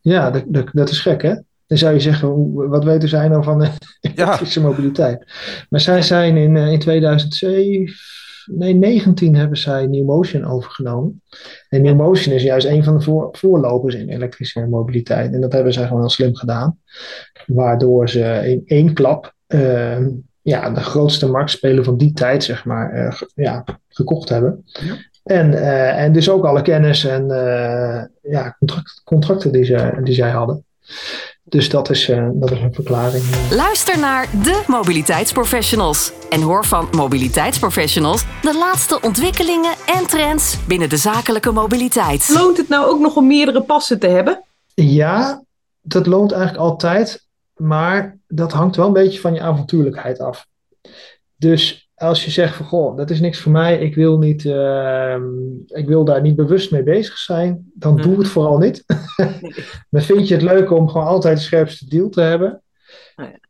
Ja, 0.00 0.30
dat, 0.30 0.44
dat, 0.46 0.68
dat, 0.72 0.90
is 0.90 1.00
gek, 1.00 1.22
hè? 1.22 1.34
Dan 1.66 1.78
zou 1.78 1.94
je 1.94 2.00
zeggen, 2.00 2.52
wat 2.52 2.84
weten 2.84 3.08
zij 3.08 3.28
nou 3.28 3.44
van 3.44 3.58
de 3.58 3.68
elektrische 4.16 4.60
ja. 4.60 4.66
mobiliteit? 4.66 5.32
Maar 5.68 5.80
zij 5.80 6.02
zijn 6.02 6.36
in, 6.36 6.54
uh, 6.54 6.72
in 6.72 6.78
2007, 6.78 7.94
nee, 8.46 8.74
19 8.74 9.36
hebben 9.36 9.58
zij 9.58 9.86
New 9.86 10.04
Motion 10.04 10.44
overgenomen. 10.44 11.22
En 11.68 11.82
New 11.82 11.96
Motion 11.96 12.34
is 12.34 12.42
juist 12.42 12.66
een 12.66 12.84
van 12.84 12.98
de 12.98 13.04
voor, 13.04 13.28
voorlopers 13.32 13.94
in 13.94 14.08
elektrische 14.08 14.66
mobiliteit. 14.66 15.32
En 15.32 15.40
dat 15.40 15.52
hebben 15.52 15.72
zij 15.72 15.86
gewoon 15.86 16.00
heel 16.00 16.10
slim 16.10 16.36
gedaan. 16.36 16.78
Waardoor 17.46 18.08
ze 18.08 18.42
in 18.44 18.62
één 18.64 18.92
klap 18.92 19.34
ehm, 19.46 20.08
ja, 20.42 20.70
de 20.70 20.80
grootste 20.80 21.28
marktspeler 21.28 21.84
van 21.84 21.96
die 21.96 22.12
tijd, 22.12 22.44
zeg 22.44 22.64
maar, 22.64 22.94
uh, 22.94 23.20
ja, 23.34 23.64
gekocht 23.88 24.28
hebben. 24.28 24.64
Ja. 24.64 24.94
En, 25.24 25.52
uh, 25.52 26.02
en 26.02 26.12
dus 26.12 26.28
ook 26.30 26.44
alle 26.44 26.62
kennis 26.62 27.04
en 27.04 27.24
uh, 27.28 28.32
ja, 28.32 28.56
contract, 28.58 29.00
contracten 29.04 29.52
die, 29.52 29.64
ze, 29.64 30.00
die 30.04 30.14
zij 30.14 30.30
hadden. 30.30 30.64
Dus 31.44 31.68
dat 31.68 31.90
is, 31.90 32.06
dat 32.32 32.50
is 32.50 32.60
een 32.60 32.74
verklaring. 32.74 33.22
Luister 33.50 33.98
naar 33.98 34.28
de 34.42 34.62
mobiliteitsprofessionals. 34.66 36.12
En 36.30 36.40
hoor 36.40 36.64
van 36.64 36.88
mobiliteitsprofessionals 36.90 38.24
de 38.42 38.58
laatste 38.58 39.00
ontwikkelingen 39.00 39.74
en 39.86 40.06
trends 40.06 40.58
binnen 40.66 40.88
de 40.88 40.96
zakelijke 40.96 41.50
mobiliteit. 41.50 42.28
Loont 42.34 42.56
het 42.56 42.68
nou 42.68 42.86
ook 42.86 43.00
nog 43.00 43.16
om 43.16 43.26
meerdere 43.26 43.62
passen 43.62 43.98
te 43.98 44.06
hebben? 44.06 44.42
Ja, 44.74 45.42
dat 45.80 46.06
loont 46.06 46.32
eigenlijk 46.32 46.62
altijd. 46.62 47.28
Maar 47.60 48.18
dat 48.26 48.52
hangt 48.52 48.76
wel 48.76 48.86
een 48.86 48.92
beetje 48.92 49.20
van 49.20 49.34
je 49.34 49.40
avontuurlijkheid 49.40 50.20
af. 50.20 50.46
Dus 51.36 51.90
als 51.94 52.24
je 52.24 52.30
zegt 52.30 52.56
van 52.56 52.66
goh, 52.66 52.96
dat 52.96 53.10
is 53.10 53.20
niks 53.20 53.40
voor 53.40 53.52
mij, 53.52 53.78
ik 53.78 53.94
wil, 53.94 54.18
niet, 54.18 54.44
uh, 54.44 55.16
ik 55.66 55.86
wil 55.86 56.04
daar 56.04 56.20
niet 56.20 56.36
bewust 56.36 56.70
mee 56.70 56.82
bezig 56.82 57.18
zijn, 57.18 57.70
dan 57.74 57.96
doe 57.96 58.18
het 58.18 58.28
vooral 58.28 58.58
niet. 58.58 58.84
maar 59.90 60.02
vind 60.02 60.28
je 60.28 60.34
het 60.34 60.42
leuk 60.42 60.70
om 60.70 60.88
gewoon 60.88 61.06
altijd 61.06 61.36
de 61.36 61.42
scherpste 61.42 61.88
deal 61.88 62.08
te 62.08 62.20
hebben, 62.20 62.62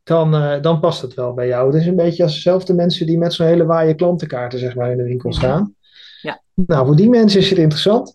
dan, 0.03 0.35
uh, 0.35 0.61
dan 0.61 0.79
past 0.79 1.01
het 1.01 1.13
wel 1.13 1.33
bij 1.33 1.47
jou. 1.47 1.71
Het 1.71 1.81
is 1.81 1.87
een 1.87 1.95
beetje 1.95 2.23
als 2.23 2.33
dezelfde 2.33 2.73
mensen 2.73 3.05
die 3.05 3.17
met 3.17 3.33
zo'n 3.33 3.47
hele 3.47 3.65
waaie 3.65 3.95
klantenkaarten 3.95 4.59
zeg 4.59 4.75
maar, 4.75 4.91
in 4.91 4.97
de 4.97 5.03
winkel 5.03 5.33
staan. 5.33 5.75
Ja. 6.21 6.41
Nou, 6.53 6.85
voor 6.85 6.95
die 6.95 7.09
mensen 7.09 7.39
is 7.39 7.49
het 7.49 7.59
interessant. 7.59 8.13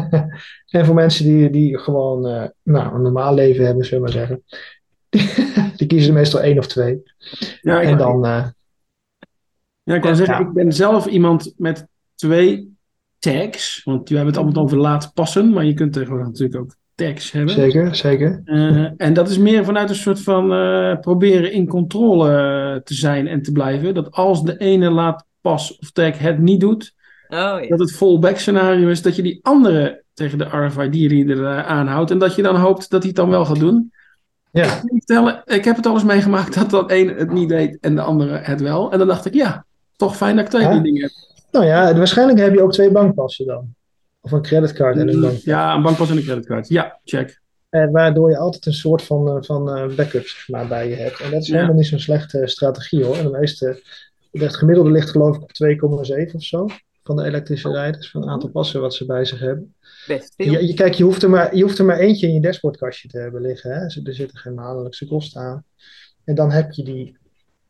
en 0.70 0.84
voor 0.86 0.94
mensen 0.94 1.24
die, 1.24 1.50
die 1.50 1.78
gewoon 1.78 2.26
uh, 2.26 2.44
nou, 2.62 2.94
een 2.94 3.02
normaal 3.02 3.34
leven 3.34 3.66
hebben, 3.66 3.84
zullen 3.84 4.04
we 4.04 4.10
maar 4.10 4.18
zeggen, 4.18 4.42
die 5.76 5.86
kiezen 5.86 6.08
er 6.08 6.14
meestal 6.14 6.40
één 6.40 6.58
of 6.58 6.66
twee. 6.66 7.02
Ja, 7.60 7.82
en 7.82 7.98
dan. 7.98 8.26
Uh, 8.26 8.46
ja, 9.82 9.94
ik 9.94 10.02
wil 10.02 10.14
zeggen, 10.14 10.40
ik 10.40 10.52
ben 10.52 10.72
zelf 10.72 11.06
iemand 11.06 11.52
met 11.56 11.86
twee 12.14 12.76
tags. 13.18 13.80
Want 13.84 14.08
we 14.08 14.14
hebben 14.14 14.34
het 14.34 14.42
allemaal 14.42 14.62
over 14.62 14.78
laat 14.78 15.10
passen, 15.14 15.50
maar 15.50 15.64
je 15.64 15.74
kunt 15.74 15.92
tegenwoordig 15.92 16.26
natuurlijk 16.26 16.60
ook 16.60 16.74
tags 16.94 17.32
hebben. 17.32 17.54
Zeker, 17.54 17.94
zeker. 17.94 18.42
Uh, 18.44 18.90
en 18.96 19.12
dat 19.12 19.28
is 19.30 19.38
meer 19.38 19.64
vanuit 19.64 19.88
een 19.88 19.94
soort 19.94 20.20
van 20.20 20.52
uh, 20.52 20.98
proberen 21.00 21.52
in 21.52 21.66
controle 21.66 22.80
te 22.84 22.94
zijn 22.94 23.26
en 23.26 23.42
te 23.42 23.52
blijven. 23.52 23.94
Dat 23.94 24.10
als 24.10 24.44
de 24.44 24.56
ene 24.56 24.90
laat 24.90 25.26
pas 25.40 25.78
of 25.78 25.90
tag 25.90 26.18
het 26.18 26.38
niet 26.38 26.60
doet, 26.60 26.94
ja. 27.28 27.66
dat 27.66 27.78
het 27.78 27.92
fallback 27.92 28.38
scenario 28.38 28.88
is 28.88 29.02
dat 29.02 29.16
je 29.16 29.22
die 29.22 29.38
andere 29.42 30.02
tegen 30.14 30.38
de 30.38 30.44
RFID-reader 30.44 31.46
eh, 31.46 31.66
aanhoudt. 31.66 32.10
En 32.10 32.18
dat 32.18 32.34
je 32.34 32.42
dan 32.42 32.56
hoopt 32.56 32.90
dat 32.90 33.00
hij 33.00 33.08
het 33.08 33.16
dan 33.16 33.30
wel 33.30 33.44
gaat 33.44 33.58
doen. 33.58 33.92
Ja, 34.52 34.64
Ik 34.76 34.82
vertellen, 34.92 35.42
Ik 35.44 35.64
heb 35.64 35.76
het 35.76 35.86
al 35.86 35.94
eens 35.94 36.04
meegemaakt 36.04 36.54
dat 36.54 36.70
dan 36.70 36.88
één 36.88 37.08
het 37.08 37.30
niet 37.32 37.48
deed 37.48 37.78
en 37.80 37.94
de 37.94 38.00
andere 38.02 38.36
het 38.38 38.60
wel. 38.60 38.92
En 38.92 38.98
dan 38.98 39.06
dacht 39.08 39.26
ik, 39.26 39.34
ja, 39.34 39.64
toch 39.96 40.16
fijn 40.16 40.36
dat 40.36 40.44
ik 40.44 40.50
twee 40.50 40.62
Ja. 40.62 40.72
die 40.72 40.82
dingen 40.82 41.02
heb. 41.02 41.10
nou 41.50 41.64
ja, 41.66 41.94
waarschijnlijk 41.96 42.38
heb 42.38 42.52
je 42.54 42.62
ook 42.62 42.72
twee 42.72 42.90
bankpassen 42.90 43.46
dan. 43.46 43.74
Of 44.20 44.32
een 44.32 44.42
creditcard 44.42 44.96
en 44.96 45.08
een 45.08 45.20
bankpas. 45.20 45.44
Ja, 45.44 45.74
een 45.74 45.82
bankpas 45.82 46.10
en 46.10 46.16
een 46.16 46.22
creditcard. 46.22 46.68
Ja, 46.68 46.98
check. 47.04 47.40
Eh, 47.68 47.86
waardoor 47.92 48.30
je 48.30 48.36
altijd 48.38 48.66
een 48.66 48.72
soort 48.72 49.02
van, 49.02 49.28
eh, 49.28 49.36
van 49.40 49.70
eh, 49.70 49.94
backup 49.96 50.26
zeg 50.26 50.48
maar, 50.48 50.66
bij 50.68 50.88
je 50.88 50.94
hebt. 50.94 51.20
En 51.20 51.30
dat 51.30 51.40
is 51.40 51.46
Ja. 51.48 51.54
helemaal 51.54 51.76
niet 51.76 51.86
zo'n 51.86 51.98
slechte 51.98 52.46
strategie 52.46 53.04
hoor. 53.04 53.16
En 53.16 53.24
de 53.24 53.38
meeste, 53.38 53.82
het 54.32 54.56
gemiddelde 54.56 54.90
ligt 54.90 55.10
geloof 55.10 55.36
ik 55.36 55.42
op 55.42 55.52
2,7 55.52 56.34
of 56.34 56.42
zo. 56.42 56.66
Van 57.04 57.16
de 57.16 57.24
elektrische 57.24 57.70
rijders, 57.72 58.10
van 58.10 58.20
het 58.20 58.30
aantal 58.30 58.48
passen 58.50 58.80
wat 58.80 58.94
ze 58.94 59.06
bij 59.06 59.24
zich 59.24 59.38
hebben. 59.40 59.74
Best 60.06 60.34
veel. 60.36 60.52
Je, 60.52 60.66
je- 60.66 60.74
kijk, 60.74 60.94
je 60.94 61.04
hoeft, 61.04 61.22
er 61.22 61.30
maar, 61.30 61.56
je 61.56 61.62
hoeft 61.62 61.78
er 61.78 61.84
maar 61.84 61.98
eentje 61.98 62.26
in 62.26 62.34
je 62.34 62.40
dashboardkastje 62.40 63.08
te 63.08 63.18
hebben 63.18 63.40
liggen. 63.40 63.70
Hè? 63.70 63.80
Er 63.80 64.14
zitten 64.14 64.38
geen 64.38 64.54
maandelijkse 64.54 65.06
kosten 65.06 65.40
aan. 65.40 65.64
En 66.24 66.34
dan 66.34 66.50
heb 66.50 66.72
je 66.72 66.84
die, 66.84 67.16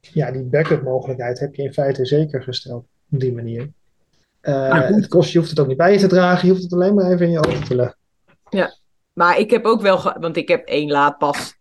ja, 0.01 0.31
die 0.31 0.43
backup 0.43 0.83
mogelijkheid 0.83 1.39
heb 1.39 1.55
je 1.55 1.63
in 1.63 1.73
feite 1.73 2.07
zeker 2.07 2.43
gesteld 2.43 2.85
op 3.11 3.21
die 3.21 3.33
manier. 3.33 3.71
Eh, 4.41 4.87
het 4.89 5.09
kost, 5.09 5.33
je 5.33 5.39
hoeft 5.39 5.51
het 5.51 5.61
ook 5.61 5.67
niet 5.67 5.77
bij 5.77 5.93
je 5.93 5.99
te 5.99 6.07
dragen, 6.07 6.47
je 6.47 6.51
hoeft 6.53 6.63
het 6.65 6.73
alleen 6.73 6.95
maar 6.95 7.11
even 7.13 7.27
in 7.27 7.33
je 7.33 7.39
auto 7.39 7.61
te 7.61 7.75
leggen. 7.75 7.97
Maar 9.13 9.39
ik 9.39 9.51
heb 9.51 9.65
ook 9.65 9.81
wel, 9.81 10.13
want 10.21 10.37
ik 10.37 10.49
heb 10.49 10.67
één 10.67 10.91
laadpas. 10.91 11.55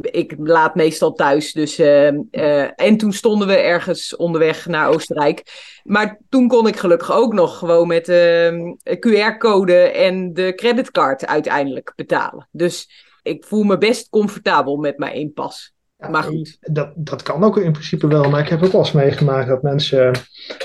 Ik 0.00 0.34
laat 0.38 0.74
meestal 0.74 1.12
thuis. 1.12 1.52
Dus, 1.52 1.78
ehm, 1.78 2.20
eh, 2.30 2.80
en 2.80 2.96
toen 2.96 3.12
stonden 3.12 3.48
we 3.48 3.56
ergens 3.56 4.16
onderweg 4.16 4.66
naar 4.66 4.88
Oostenrijk. 4.88 5.42
Maar 5.84 6.20
toen 6.28 6.48
kon 6.48 6.66
ik 6.66 6.76
gelukkig 6.76 7.12
ook 7.12 7.32
nog 7.32 7.58
gewoon 7.58 7.86
met 7.86 8.06
de 8.06 8.96
QR-code 8.98 9.78
en 9.78 10.32
de 10.32 10.52
creditcard 10.54 11.26
uiteindelijk 11.26 11.92
betalen. 11.96 12.48
Dus 12.50 13.06
ik 13.22 13.44
voel 13.44 13.62
me 13.62 13.78
best 13.78 14.08
comfortabel 14.08 14.76
met 14.76 14.98
mijn 14.98 15.12
één 15.12 15.32
pas. 15.32 15.72
Ja, 16.00 16.08
Maar 16.08 16.22
goed. 16.22 16.58
Dat, 16.60 16.90
dat 16.94 17.22
kan 17.22 17.44
ook 17.44 17.56
in 17.56 17.72
principe 17.72 18.06
wel, 18.06 18.30
maar 18.30 18.40
ik 18.40 18.48
heb 18.48 18.62
ook 18.62 18.72
wel 18.72 18.80
eens 18.80 18.92
meegemaakt 18.92 19.48
dat 19.48 19.62
mensen, 19.62 20.12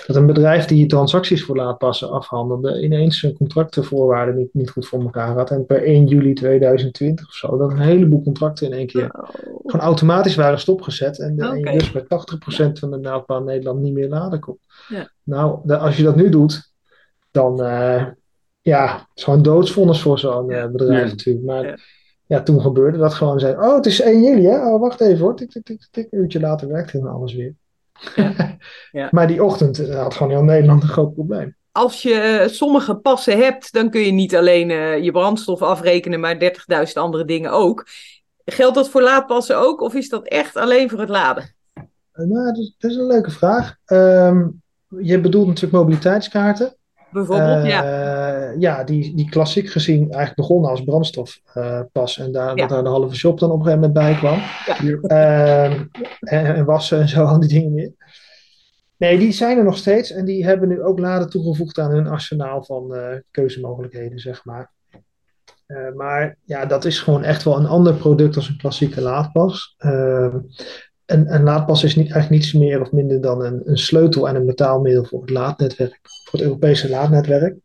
dat 0.07 0.15
een 0.15 0.25
bedrijf 0.25 0.65
die 0.65 0.85
transacties 0.85 1.43
voor 1.43 1.55
laadpassen 1.55 2.09
afhandelde, 2.11 2.81
ineens 2.83 3.19
zijn 3.19 3.33
contractenvoorwaarden 3.33 4.35
niet, 4.37 4.53
niet 4.53 4.69
goed 4.69 4.87
voor 4.87 5.01
elkaar 5.01 5.37
had. 5.37 5.51
En 5.51 5.65
per 5.65 5.83
1 5.83 6.05
juli 6.07 6.33
2020 6.33 7.27
of 7.27 7.33
zo, 7.33 7.57
dat 7.57 7.71
een 7.71 7.79
heleboel 7.79 8.23
contracten 8.23 8.67
in 8.67 8.73
één 8.73 8.87
keer 8.87 9.11
gewoon 9.65 9.85
automatisch 9.85 10.35
waren 10.35 10.59
stopgezet. 10.59 11.19
En, 11.19 11.35
de, 11.35 11.45
en 11.47 11.57
je 11.73 11.77
dus 11.77 11.91
met 11.91 12.03
80% 12.03 12.79
van 12.79 12.91
de 12.91 12.99
laadpaal 13.01 13.37
in 13.39 13.43
Nederland 13.45 13.81
niet 13.81 13.93
meer 13.93 14.09
laden 14.09 14.39
kon. 14.39 14.57
Ja. 14.87 15.09
Nou, 15.23 15.59
de- 15.63 15.77
als 15.77 15.97
je 15.97 16.03
dat 16.03 16.15
nu 16.15 16.29
doet, 16.29 16.71
dan 17.31 17.61
uh, 17.63 18.05
ja, 18.61 18.93
het 18.97 19.07
is 19.17 19.23
gewoon 19.23 19.41
doodsvonnis 19.41 20.01
voor 20.01 20.19
zo'n 20.19 20.49
uh, 20.51 20.65
bedrijf 20.67 21.03
Ja. 21.03 21.09
natuurlijk. 21.09 21.45
Maar 21.45 22.01
Ja. 22.35 22.43
toen 22.43 22.61
gebeurde 22.61 22.97
dat 22.97 23.13
gewoon. 23.13 23.39
Zei, 23.39 23.53
oh, 23.53 23.75
het 23.75 23.85
is 23.85 24.01
1 24.01 24.23
juli, 24.23 24.45
hè? 24.45 24.67
Oh, 24.67 24.81
wacht 24.81 25.01
even 25.01 25.19
hoor. 25.19 25.35
Tik, 25.35 25.51
tik, 25.51 25.63
tik, 25.65 25.87
tik. 25.91 26.07
Een 26.11 26.19
uurtje 26.19 26.39
later 26.39 26.67
werkt 26.67 26.91
helemaal 26.91 27.15
alles 27.15 27.33
weer. 27.33 27.55
Ja. 28.91 29.07
maar 29.11 29.27
die 29.27 29.43
ochtend 29.43 29.79
eh, 29.79 30.01
had 30.01 30.13
gewoon 30.13 30.31
heel 30.31 30.43
Nederland 30.43 30.83
een 30.83 30.89
groot 30.89 31.13
probleem. 31.13 31.55
Als 31.71 32.01
je 32.01 32.13
eh, 32.13 32.47
sommige 32.47 32.95
passen 32.95 33.37
hebt, 33.37 33.73
dan 33.73 33.89
kun 33.89 34.01
je 34.01 34.11
niet 34.11 34.35
alleen 34.35 34.69
eh, 34.69 35.03
je 35.03 35.11
brandstof 35.11 35.61
afrekenen, 35.61 36.19
maar 36.19 36.53
30.000 36.87 36.93
andere 36.93 37.25
dingen 37.25 37.51
ook. 37.51 37.87
Geldt 38.45 38.75
dat 38.75 38.89
voor 38.89 39.01
laadpassen 39.01 39.57
ook, 39.57 39.81
of 39.81 39.93
is 39.93 40.09
dat 40.09 40.27
echt 40.27 40.55
alleen 40.55 40.89
voor 40.89 40.99
het 40.99 41.09
laden? 41.09 41.55
Uh, 41.75 41.83
nou, 42.13 42.45
dat 42.45 42.57
is, 42.57 42.75
dat 42.77 42.91
is, 42.91 42.97
een 42.97 43.07
leuke 43.07 43.31
vraag. 43.31 43.75
Um, 43.85 44.61
je 44.87 45.19
bedoelt 45.19 45.47
natuurlijk 45.47 45.73
mobiliteitskaarten. 45.73 46.75
Bijvoorbeeld, 47.13 47.63
uh, 47.63 47.69
ja. 47.69 48.51
Ja, 48.59 48.83
die, 48.83 49.15
die 49.15 49.29
klassiek 49.29 49.69
gezien 49.69 50.01
eigenlijk 50.01 50.35
begonnen 50.35 50.69
als 50.69 50.83
brandstofpas. 50.83 52.19
en 52.19 52.31
daar, 52.31 52.49
Ja. 52.49 52.55
dat 52.55 52.69
daar 52.69 52.83
de 52.83 52.89
halve 52.89 53.15
shop 53.15 53.39
dan 53.39 53.51
op 53.51 53.59
een 53.59 53.65
gegeven 53.65 53.93
moment 53.93 54.05
bij 54.05 54.15
kwam. 54.15 54.39
Ja. 54.65 54.99
Ehm, 55.01 55.83
en, 56.19 56.55
en 56.55 56.65
wassen 56.65 56.99
en 56.99 57.07
zo, 57.07 57.23
al 57.23 57.39
die 57.39 57.49
dingen 57.49 57.73
meer. 57.73 57.91
Nee, 58.97 59.17
die 59.17 59.31
zijn 59.31 59.57
er 59.57 59.63
nog 59.63 59.77
steeds. 59.77 60.11
En 60.11 60.25
die 60.25 60.45
hebben 60.45 60.67
nu 60.69 60.83
ook 60.83 60.99
laden 60.99 61.29
toegevoegd 61.29 61.79
aan 61.79 61.91
hun 61.91 62.07
arsenaal 62.07 62.63
van 62.63 62.95
uh, 62.95 63.07
keuzemogelijkheden, 63.31 64.19
zeg 64.19 64.45
maar. 64.45 64.71
Uh, 65.67 65.93
maar 65.95 66.37
ja, 66.43 66.65
dat 66.65 66.85
is 66.85 66.99
gewoon 66.99 67.23
echt 67.23 67.43
wel 67.43 67.57
een 67.57 67.65
ander 67.65 67.93
product 67.93 68.35
als 68.35 68.49
een 68.49 68.57
klassieke 68.57 69.01
laadpas. 69.01 69.75
Uh, 69.79 70.35
een, 71.05 71.33
een 71.33 71.43
laadpas 71.43 71.83
is 71.83 71.95
niet, 71.95 72.11
eigenlijk 72.11 72.41
niets 72.41 72.53
meer 72.53 72.81
of 72.81 72.91
minder 72.91 73.21
dan 73.21 73.43
een, 73.43 73.61
een 73.65 73.77
sleutel 73.77 74.27
en 74.27 74.35
een 74.35 74.45
betaalmiddel 74.45 75.05
voor 75.05 75.21
het 75.21 75.29
laadnetwerk, 75.29 75.99
voor 76.01 76.39
het 76.39 76.47
Europese 76.47 76.89
laadnetwerk. 76.89 77.55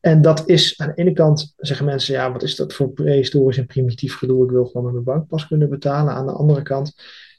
En 0.00 0.22
dat 0.22 0.42
is 0.48 0.78
aan 0.80 0.88
de 0.88 0.94
ene 0.94 1.12
kant, 1.12 1.54
zeggen 1.56 1.86
mensen, 1.86 2.14
ja, 2.14 2.32
wat 2.32 2.42
is 2.42 2.56
dat 2.56 2.72
voor 2.72 2.90
prehistorisch 2.90 3.58
en 3.58 3.66
primitief 3.66 4.16
gedoe? 4.16 4.44
Ik 4.44 4.50
wil 4.50 4.64
gewoon 4.64 4.84
met 4.84 4.92
mijn 4.92 5.04
bankpas 5.04 5.46
kunnen 5.46 5.68
betalen. 5.68 6.14
Aan 6.14 6.26
de 6.26 6.32
andere 6.32 6.62
kant 6.62 6.94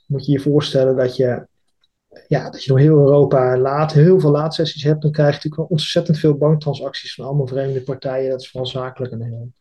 moet 0.08 0.26
je 0.26 0.32
je 0.32 0.40
voorstellen 0.40 0.96
dat 0.96 1.16
je, 1.16 1.48
ja, 2.28 2.50
dat 2.50 2.64
je 2.64 2.70
door 2.70 2.80
heel 2.80 2.98
Europa 2.98 3.58
laad, 3.58 3.94
heel 3.94 4.20
veel 4.20 4.32
laadsessies 4.32 4.84
hebt. 4.84 5.02
Dan 5.02 5.12
krijg 5.12 5.30
je 5.30 5.36
natuurlijk 5.36 5.72
ontzettend 5.72 6.20
veel 6.20 6.38
banktransacties 6.38 7.14
van 7.14 7.26
allemaal 7.26 7.48
vreemde 7.48 7.82
partijen. 7.82 8.30
Dat 8.30 8.42
is 8.42 8.50
vooral 8.50 8.70
zakelijk 8.70 9.14
een 9.14 9.22
heel 9.22 9.52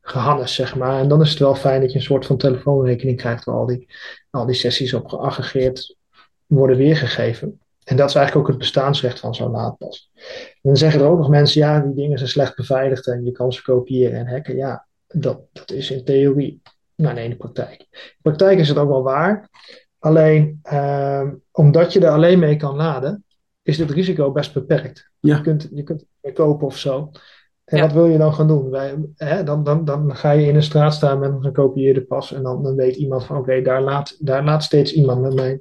gehannes, 0.00 0.54
zeg 0.54 0.76
maar. 0.76 1.00
En 1.00 1.08
dan 1.08 1.20
is 1.20 1.30
het 1.30 1.38
wel 1.38 1.54
fijn 1.54 1.80
dat 1.80 1.92
je 1.92 1.98
een 1.98 2.04
soort 2.04 2.26
van 2.26 2.36
telefoonrekening 2.36 3.16
krijgt 3.16 3.44
waar 3.44 3.54
al 3.54 3.66
die, 3.66 3.86
al 4.30 4.46
die 4.46 4.54
sessies 4.54 4.94
op 4.94 5.08
geaggregeerd 5.08 5.96
worden 6.46 6.76
weergegeven. 6.76 7.60
En 7.84 7.96
dat 7.96 8.08
is 8.08 8.14
eigenlijk 8.14 8.46
ook 8.46 8.52
het 8.52 8.62
bestaansrecht 8.62 9.20
van 9.20 9.34
zo'n 9.34 9.50
laadpas. 9.50 10.10
Dan 10.62 10.76
zeggen 10.76 11.00
er 11.00 11.06
ook 11.06 11.18
nog 11.18 11.28
mensen, 11.28 11.60
ja, 11.60 11.80
die 11.80 11.94
dingen 11.94 12.18
zijn 12.18 12.30
slecht 12.30 12.56
beveiligd 12.56 13.06
en 13.06 13.24
je 13.24 13.32
kan 13.32 13.52
ze 13.52 13.62
kopiëren 13.62 14.18
en 14.18 14.28
hacken. 14.28 14.56
Ja, 14.56 14.86
dat, 15.06 15.40
dat 15.52 15.70
is 15.70 15.90
in 15.90 16.04
theorie, 16.04 16.62
maar 16.94 17.14
nee, 17.14 17.24
in 17.24 17.30
de 17.30 17.36
praktijk. 17.36 17.80
In 17.80 17.86
de 17.90 18.22
praktijk 18.22 18.58
is 18.58 18.68
het 18.68 18.78
ook 18.78 18.88
wel 18.88 19.02
waar. 19.02 19.48
Alleen, 19.98 20.60
uh, 20.72 21.28
omdat 21.50 21.92
je 21.92 22.00
er 22.00 22.10
alleen 22.10 22.38
mee 22.38 22.56
kan 22.56 22.76
laden, 22.76 23.24
is 23.62 23.78
het 23.78 23.90
risico 23.90 24.32
best 24.32 24.52
beperkt. 24.52 25.10
Ja. 25.20 25.36
Je 25.36 25.42
kunt, 25.42 25.68
je 25.74 25.82
kunt 25.82 26.04
het 26.20 26.34
kopen 26.34 26.66
of 26.66 26.78
zo. 26.78 27.10
En 27.70 27.76
ja. 27.76 27.82
wat 27.82 27.92
wil 27.92 28.06
je 28.06 28.18
dan 28.18 28.34
gaan 28.34 28.46
doen? 28.46 28.70
Wij, 28.70 28.94
hè, 29.16 29.44
dan, 29.44 29.64
dan, 29.64 29.84
dan 29.84 30.16
ga 30.16 30.30
je 30.30 30.46
in 30.46 30.54
een 30.54 30.62
straat 30.62 30.94
staan 30.94 31.18
met 31.18 31.30
een 31.30 31.42
gekopieerde 31.42 32.00
pas. 32.00 32.32
En 32.32 32.42
dan, 32.42 32.62
dan 32.62 32.74
weet 32.74 32.96
iemand 32.96 33.24
van 33.24 33.36
oké, 33.36 33.50
okay, 33.50 33.62
daar, 33.62 33.82
laat, 33.82 34.16
daar 34.18 34.44
laat 34.44 34.64
steeds 34.64 34.92
iemand 34.92 35.20
met 35.20 35.34
mijn, 35.34 35.60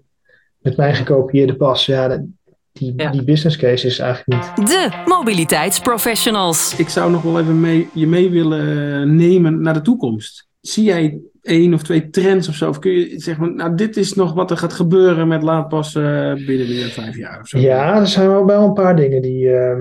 met 0.60 0.78
mijn 0.78 0.96
gekopieerde 0.96 1.56
pas. 1.56 1.86
Ja, 1.86 2.24
die, 2.72 2.94
ja. 2.96 3.12
die 3.12 3.24
business 3.24 3.58
case 3.58 3.88
is 3.88 4.00
eigenlijk 4.00 4.58
niet. 4.58 4.68
De 4.68 5.04
mobiliteitsprofessionals. 5.06 6.76
Ik 6.78 6.90
zou 6.90 7.12
nog 7.12 7.22
wel 7.22 7.40
even 7.40 7.60
mee, 7.60 7.90
je 7.94 8.08
mee 8.08 8.30
willen 8.30 9.16
nemen 9.16 9.62
naar 9.62 9.74
de 9.74 9.82
toekomst. 9.82 10.48
Zie 10.62 10.84
jij 10.84 11.20
één 11.42 11.74
of 11.74 11.84
twee 11.84 12.10
trends 12.10 12.48
of 12.48 12.56
zo? 12.56 12.70
Of 12.70 12.80
kun 12.80 12.92
je 12.92 13.20
zeggen, 13.20 13.56
nou, 13.56 13.76
dit 13.76 13.98
is 13.98 14.14
nog 14.14 14.34
wat 14.34 14.52
er 14.52 14.58
gaat 14.58 14.74
gebeuren 14.74 15.28
met 15.28 15.44
laadpassen 15.44 16.36
binnen 16.46 16.68
de 16.68 16.90
vijf 16.90 17.18
jaar 17.18 17.40
of 17.40 17.48
zo? 17.48 17.58
Ja, 17.58 18.00
er 18.00 18.08
zijn 18.08 18.28
wel 18.28 18.46
wel 18.46 18.64
een 18.64 18.74
paar 18.74 18.96
dingen 18.96 19.22
die. 19.22 19.44
Uh, 19.44 19.76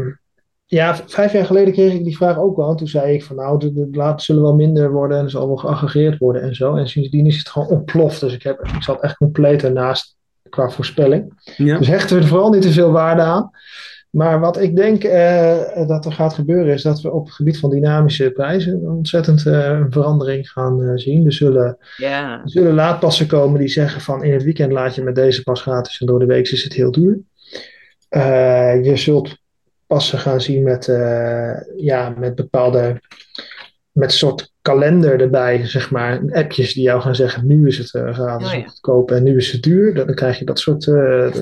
ja, 0.71 0.97
vijf 1.07 1.33
jaar 1.33 1.45
geleden 1.45 1.73
kreeg 1.73 1.93
ik 1.93 2.05
die 2.05 2.17
vraag 2.17 2.39
ook 2.39 2.57
wel. 2.57 2.71
En 2.71 2.77
toen 2.77 2.89
zei 2.89 3.15
ik 3.15 3.25
van 3.25 3.37
nou, 3.37 3.59
de, 3.59 3.91
de 3.91 4.13
zullen 4.17 4.43
wel 4.43 4.55
minder 4.55 4.93
worden 4.93 5.19
en 5.19 5.25
er 5.25 5.31
zal 5.31 5.47
wel 5.47 5.57
geaggregeerd 5.57 6.19
worden 6.19 6.43
en 6.43 6.55
zo. 6.55 6.75
En 6.75 6.89
sindsdien 6.89 7.27
is 7.27 7.39
het 7.39 7.49
gewoon 7.49 7.69
ontploft. 7.69 8.21
Dus 8.21 8.35
ik, 8.35 8.43
heb, 8.43 8.61
ik 8.61 8.83
zat 8.83 9.01
echt 9.01 9.17
compleet 9.17 9.65
ernaast 9.65 10.17
qua 10.49 10.71
voorspelling. 10.71 11.53
Ja. 11.57 11.79
Dus 11.79 11.89
hechten 11.89 12.17
we 12.17 12.23
er 12.23 12.29
vooral 12.29 12.51
niet 12.51 12.63
te 12.63 12.73
veel 12.73 12.91
waarde 12.91 13.23
aan. 13.23 13.51
Maar 14.11 14.41
wat 14.41 14.61
ik 14.61 14.77
denk 14.77 15.05
uh, 15.05 15.87
dat 15.87 16.05
er 16.05 16.13
gaat 16.13 16.35
gebeuren 16.35 16.73
is 16.73 16.83
dat 16.83 17.01
we 17.01 17.13
op 17.13 17.25
het 17.25 17.35
gebied 17.35 17.59
van 17.59 17.71
dynamische 17.71 18.31
prijzen 18.31 18.73
een 18.73 18.91
ontzettend 18.91 19.45
uh, 19.45 19.65
een 19.65 19.93
verandering 19.93 20.51
gaan 20.51 20.81
uh, 20.81 20.93
zien. 20.95 21.27
Er 21.27 21.33
zullen, 21.33 21.77
ja. 21.97 22.43
er 22.43 22.51
zullen 22.51 22.75
laadpassen 22.75 23.27
komen 23.27 23.59
die 23.59 23.69
zeggen 23.69 24.01
van 24.01 24.25
in 24.25 24.33
het 24.33 24.43
weekend 24.43 24.73
laat 24.73 24.95
je 24.95 25.03
met 25.03 25.15
deze 25.15 25.43
pas 25.43 25.61
gratis 25.61 26.01
en 26.01 26.07
door 26.07 26.19
de 26.19 26.27
week 26.27 26.49
is 26.49 26.65
het 26.65 26.73
heel 26.73 26.91
duur. 26.91 27.21
Eh, 28.09 28.85
je 28.85 28.97
zult 28.97 29.37
passen 29.89 30.19
gaan 30.19 30.41
zien 30.41 30.63
met, 30.63 30.87
uh, 30.87 31.57
ja, 31.77 32.15
met 32.19 32.35
bepaalde, 32.35 33.01
met 33.93 34.11
een 34.11 34.19
soort 34.19 34.53
kalender 34.63 35.21
erbij, 35.21 35.67
zeg 35.67 35.91
maar, 35.91 36.23
appjes 36.33 36.75
die 36.75 36.83
jou 36.83 37.01
gaan 37.01 37.15
zeggen, 37.15 37.47
nu 37.47 37.67
is 37.67 37.79
het 37.79 37.95
uh, 37.95 38.15
gratis 38.15 38.47
Oh, 38.47 38.55
ja. 38.55 38.67
goedkoop 38.67 39.11
en 39.11 39.23
nu 39.23 39.37
is 39.37 39.53
het 39.53 39.63
duur. 39.63 39.95
Dan 39.95 40.15
krijg 40.15 40.39
je 40.39 40.45
dat 40.45 40.59
soort, 40.59 40.87
uh, 40.87 41.37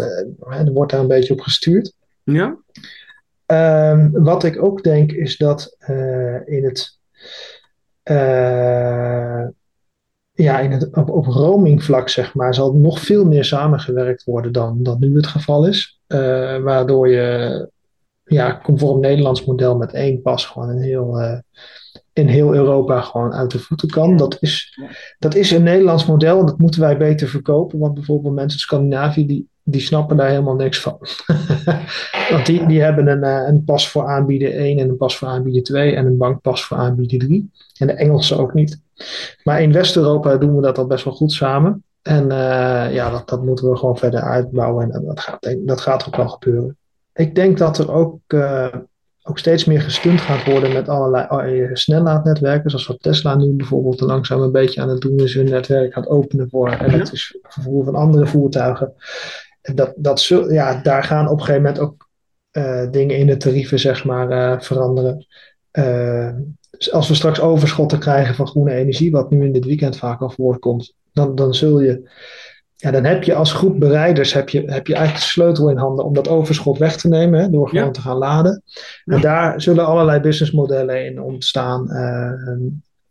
er 0.48 0.72
wordt 0.72 0.92
daar 0.92 1.00
een 1.00 1.06
beetje 1.06 1.32
op 1.32 1.40
gestuurd. 1.40 1.92
Ja. 2.22 2.56
Um, 3.92 4.12
wat 4.12 4.44
ik 4.44 4.62
ook 4.62 4.82
denk 4.82 5.12
is 5.12 5.36
dat 5.36 5.76
in 6.44 6.64
het, 6.64 6.98
ja, 10.32 10.60
in 10.60 10.70
het 10.70 10.96
op, 10.96 11.10
op 11.10 11.26
roaming 11.26 11.84
vlak, 11.84 12.08
zeg 12.08 12.34
maar, 12.34 12.54
zal 12.54 12.72
nog 12.72 13.00
veel 13.00 13.24
meer 13.24 13.44
samengewerkt 13.44 14.24
worden 14.24 14.52
dan, 14.52 14.82
dan 14.82 14.96
nu 15.00 15.16
het 15.16 15.26
geval 15.26 15.66
is. 15.66 16.00
waardoor 16.62 17.08
je 17.08 17.74
ja, 18.26 18.60
conform 18.62 19.00
Nederlands 19.00 19.44
model 19.44 19.76
met 19.76 19.92
één 19.92 20.22
pas 20.22 20.46
gewoon 20.46 20.70
in 20.70 20.80
heel, 20.82 21.20
uh, 21.20 21.38
in 22.12 22.28
heel 22.28 22.54
Europa 22.54 23.00
gewoon 23.00 23.32
uit 23.32 23.50
de 23.50 23.58
voeten 23.58 23.88
kan. 23.88 24.16
Dat 24.16 24.36
is, 24.40 24.78
dat 25.18 25.34
is 25.34 25.50
een 25.50 25.62
Nederlands 25.62 26.06
model 26.06 26.40
en 26.40 26.46
dat 26.46 26.58
moeten 26.58 26.80
wij 26.80 26.96
beter 26.96 27.28
verkopen. 27.28 27.78
Want 27.78 27.94
bijvoorbeeld 27.94 28.34
mensen 28.34 28.58
in 28.58 28.64
Scandinavië 28.64 29.26
die 29.26 29.48
die 29.68 29.80
snappen 29.80 30.16
daar 30.16 30.28
helemaal 30.28 30.54
niks 30.54 30.80
van. 30.80 30.98
Want 32.30 32.46
die, 32.46 32.66
die 32.66 32.82
hebben 32.82 33.06
een, 33.06 33.22
eh, 33.22 33.48
een 33.48 33.64
pas 33.64 33.90
voor 33.90 34.06
aanbieder 34.06 34.54
1 34.54 34.78
en 34.78 34.88
een 34.88 34.96
pas 34.96 35.18
voor 35.18 35.28
aanbieder 35.28 35.62
2 35.62 35.94
en 35.94 36.06
een 36.06 36.16
bankpas 36.16 36.64
voor 36.64 36.76
aanbieder 36.76 37.18
3. 37.18 37.50
En 37.78 37.86
de 37.86 37.92
Engelsen 37.92 38.38
ook 38.38 38.54
niet. 38.54 38.80
Maar 39.42 39.62
in 39.62 39.72
West-Europa 39.72 40.36
doen 40.36 40.56
we 40.56 40.62
dat 40.62 40.78
al 40.78 40.86
best 40.86 41.04
wel 41.04 41.14
goed 41.14 41.32
samen. 41.32 41.84
En 42.02 42.22
uh, 42.22 42.94
ja, 42.94 43.10
dat, 43.10 43.28
dat 43.28 43.44
moeten 43.44 43.70
we 43.70 43.76
gewoon 43.76 43.96
verder 43.96 44.20
uitbouwen 44.20 44.90
en 44.90 45.04
dat 45.04 45.20
gaat, 45.20 45.56
dat 45.58 45.80
gaat 45.80 46.06
ook 46.06 46.16
wel 46.16 46.28
gebeuren. 46.28 46.76
Ik 47.16 47.34
denk 47.34 47.58
dat 47.58 47.78
er 47.78 47.92
ook, 47.92 48.20
uh, 48.28 48.74
ook 49.22 49.38
steeds 49.38 49.64
meer 49.64 49.80
gesteund 49.80 50.20
gaat 50.20 50.44
worden 50.44 50.72
met 50.72 50.88
allerlei 50.88 51.70
snellaadnetwerken. 51.72 52.70
Zoals 52.70 52.86
wat 52.86 53.02
Tesla 53.02 53.36
nu 53.36 53.52
bijvoorbeeld 53.52 54.00
langzaam 54.00 54.40
een 54.40 54.52
beetje 54.52 54.80
aan 54.80 54.88
het 54.88 55.00
doen 55.00 55.18
is 55.18 55.34
hun 55.34 55.50
netwerk 55.50 55.92
gaat 55.92 56.08
openen 56.08 56.50
voor 56.50 56.70
elektrisch 56.70 57.38
vervoer 57.42 57.84
van 57.84 57.94
andere 57.94 58.26
voertuigen 58.26 58.94
dat, 59.74 59.92
dat 59.96 60.20
zul, 60.20 60.52
ja, 60.52 60.80
daar 60.82 61.02
gaan 61.02 61.28
op 61.28 61.38
een 61.38 61.44
gegeven 61.44 61.62
moment 61.62 61.80
ook 61.80 62.08
uh, 62.52 62.90
dingen 62.90 63.16
in 63.16 63.26
de 63.26 63.36
tarieven 63.36 63.78
zeg 63.78 64.04
maar, 64.04 64.30
uh, 64.30 64.60
veranderen. 64.60 65.26
Als 66.90 67.08
we 67.08 67.14
straks 67.14 67.40
overschotten 67.40 67.98
krijgen 67.98 68.34
van 68.34 68.46
groene 68.46 68.72
energie, 68.72 69.10
wat 69.10 69.30
nu 69.30 69.44
in 69.44 69.52
dit 69.52 69.64
weekend 69.64 69.96
vaak 69.96 70.20
al 70.20 70.30
voorkomt, 70.30 70.94
dan, 71.12 71.34
dan 71.34 71.54
zul 71.54 71.80
je, 71.80 72.10
ja, 72.76 72.90
dan 72.90 73.04
heb 73.04 73.22
je 73.22 73.34
als 73.34 73.52
groep 73.52 73.80
bereiders 73.80 74.32
heb 74.32 74.48
je, 74.48 74.62
heb 74.66 74.86
je 74.86 74.94
eigenlijk 74.94 75.24
de 75.24 75.30
sleutel 75.30 75.70
in 75.70 75.76
handen 75.76 76.04
om 76.04 76.14
dat 76.14 76.28
overschot 76.28 76.78
weg 76.78 76.96
te 76.96 77.08
nemen, 77.08 77.40
hè, 77.40 77.50
door 77.50 77.68
gewoon 77.68 77.84
ja. 77.84 77.90
te 77.90 78.00
gaan 78.00 78.16
laden. 78.16 78.62
Ja. 79.04 79.14
En 79.14 79.20
daar 79.20 79.60
zullen 79.60 79.86
allerlei 79.86 80.20
businessmodellen 80.20 81.06
in 81.06 81.20
ontstaan, 81.20 81.86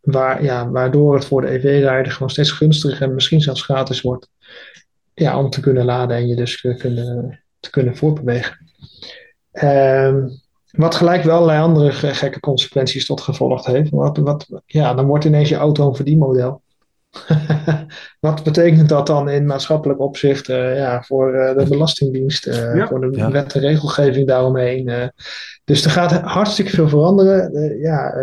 waar, 0.02 0.44
ja, 0.44 0.70
waardoor 0.70 1.14
het 1.14 1.26
voor 1.26 1.42
de 1.42 1.50
EV-rijder 1.50 2.12
gewoon 2.12 2.30
steeds 2.30 2.52
gunstiger 2.52 3.08
en 3.08 3.14
misschien 3.14 3.42
zelfs 3.42 3.62
gratis 3.62 4.02
wordt 4.02 4.30
ja, 5.16 5.40
om 5.40 5.50
te 5.50 5.60
kunnen 5.60 5.86
laden 5.86 6.18
en 6.18 6.28
je 6.28 6.36
dus 6.36 6.62
te 6.62 6.76
kunnen, 6.76 7.40
te 7.60 7.70
kunnen 7.70 7.98
voortbewegen. 7.98 8.58
Um, 9.64 10.44
wat 10.72 10.96
gelijk 10.96 11.24
wel 11.24 11.36
allerlei 11.36 11.62
andere 11.62 11.92
gekke 11.92 12.40
consequenties 12.40 13.06
tot 13.06 13.22
gevolg 13.22 13.66
heeft. 13.66 13.90
Wat, 13.90 14.18
wat, 14.18 14.48
ja, 14.66 14.94
dan 14.94 15.06
wordt 15.06 15.26
ineens 15.26 15.50
je 15.50 15.56
auto 15.56 15.88
een 15.88 15.96
verdienmodel. 15.96 16.62
wat 18.20 18.44
betekent 18.44 18.90
dat 18.90 19.08
dan 19.08 19.30
in 19.30 19.46
maatschappelijk 19.46 20.00
opzicht 20.00 20.50
uh, 20.50 20.78
ja, 20.78 21.04
voor 21.04 21.36
uh, 21.36 21.58
de 21.58 21.66
Belastingdienst, 21.70 22.48
uh, 22.48 22.76
ja. 22.76 22.88
voor 22.88 23.02
de 23.02 23.18
ja. 23.18 23.32
wet 23.32 23.54
en 23.54 23.62
regelgeving 23.62 24.28
daaromheen? 24.28 25.12
dus 25.64 25.86
er 25.86 25.92
gaat 25.92 26.12
hartstikke 26.12 26.72
veel 26.72 26.90
veranderen. 26.90 27.78
ja, 27.80 28.14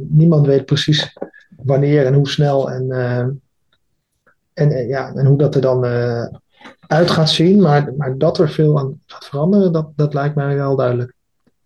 niemand 0.00 0.46
weet 0.46 0.64
precies 0.64 1.12
wanneer 1.56 2.06
en 2.06 2.14
hoe 2.14 2.28
snel 2.28 2.70
en 2.70 2.90
en, 4.56 4.70
eh, 4.70 4.88
ja, 4.88 5.14
en 5.14 5.26
hoe 5.26 5.38
dat 5.38 5.54
er 5.54 5.60
dan 5.60 5.84
uh, 5.84 6.26
uit 6.86 7.10
gaat 7.10 7.30
zien, 7.30 7.60
maar, 7.60 7.94
maar 7.96 8.18
dat 8.18 8.38
er 8.38 8.50
veel 8.50 8.78
aan 8.78 9.00
gaat 9.06 9.24
veranderen, 9.24 9.72
dat, 9.72 9.90
dat 9.96 10.14
lijkt 10.14 10.34
mij 10.34 10.56
wel 10.56 10.76
duidelijk. 10.76 11.14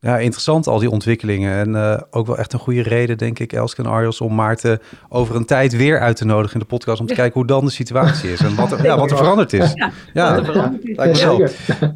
Ja, 0.02 0.18
interessant 0.18 0.66
al 0.66 0.78
die 0.78 0.90
ontwikkelingen. 0.90 1.52
En 1.52 1.68
uh, 1.68 2.00
ook 2.10 2.26
wel 2.26 2.38
echt 2.38 2.52
een 2.52 2.58
goede 2.58 2.82
reden, 2.82 3.18
denk 3.18 3.38
ik, 3.38 3.52
Elske 3.52 3.82
en 3.82 3.88
Arjos, 3.88 4.20
om 4.20 4.34
Maarten 4.34 4.78
over 5.08 5.36
een 5.36 5.44
tijd 5.44 5.76
weer 5.76 6.00
uit 6.00 6.16
te 6.16 6.24
nodigen 6.24 6.54
in 6.54 6.60
de 6.60 6.66
podcast. 6.66 7.00
Om 7.00 7.06
te 7.06 7.14
kijken 7.14 7.34
hoe 7.34 7.46
dan 7.46 7.64
de 7.64 7.70
situatie 7.70 8.32
is 8.32 8.40
en 8.40 8.54
wat 8.54 8.72
er, 8.72 8.82
ja, 8.86 8.98
wat 8.98 9.10
er 9.10 9.16
veranderd 9.16 9.52
is. 9.52 9.72
Ja, 9.74 9.90
ja, 10.12 10.36
ja 10.36 10.44
veranderd 10.44 10.88
is. 10.88 10.96
lijkt 10.96 11.24
me 11.24 11.26
wel. 11.26 11.48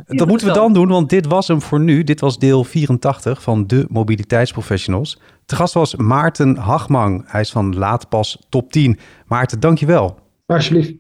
Dat 0.07 0.29
moeten 0.29 0.47
we 0.47 0.53
dan 0.53 0.73
doen, 0.73 0.89
want 0.89 1.11
dit 1.11 1.27
was 1.27 1.49
hem 1.49 1.63
voor 1.63 1.81
nu. 1.81 2.05
Dit 2.05 2.21
was 2.21 2.39
deel 2.39 2.65
84 2.65 3.43
van 3.43 3.67
de 3.67 3.87
mobiliteitsprofessionals. 3.89 5.21
Te 5.47 5.57
gast 5.57 5.75
was 5.75 5.97
Maarten 5.97 6.57
Hagmang. 6.57 7.25
Hij 7.27 7.41
is 7.41 7.51
van 7.51 7.77
Laatpas 7.77 8.39
Top 8.49 8.73
10. 8.73 8.99
Maarten, 9.27 9.61
dankjewel. 9.61 10.24
Alsjeblieft. 10.47 10.93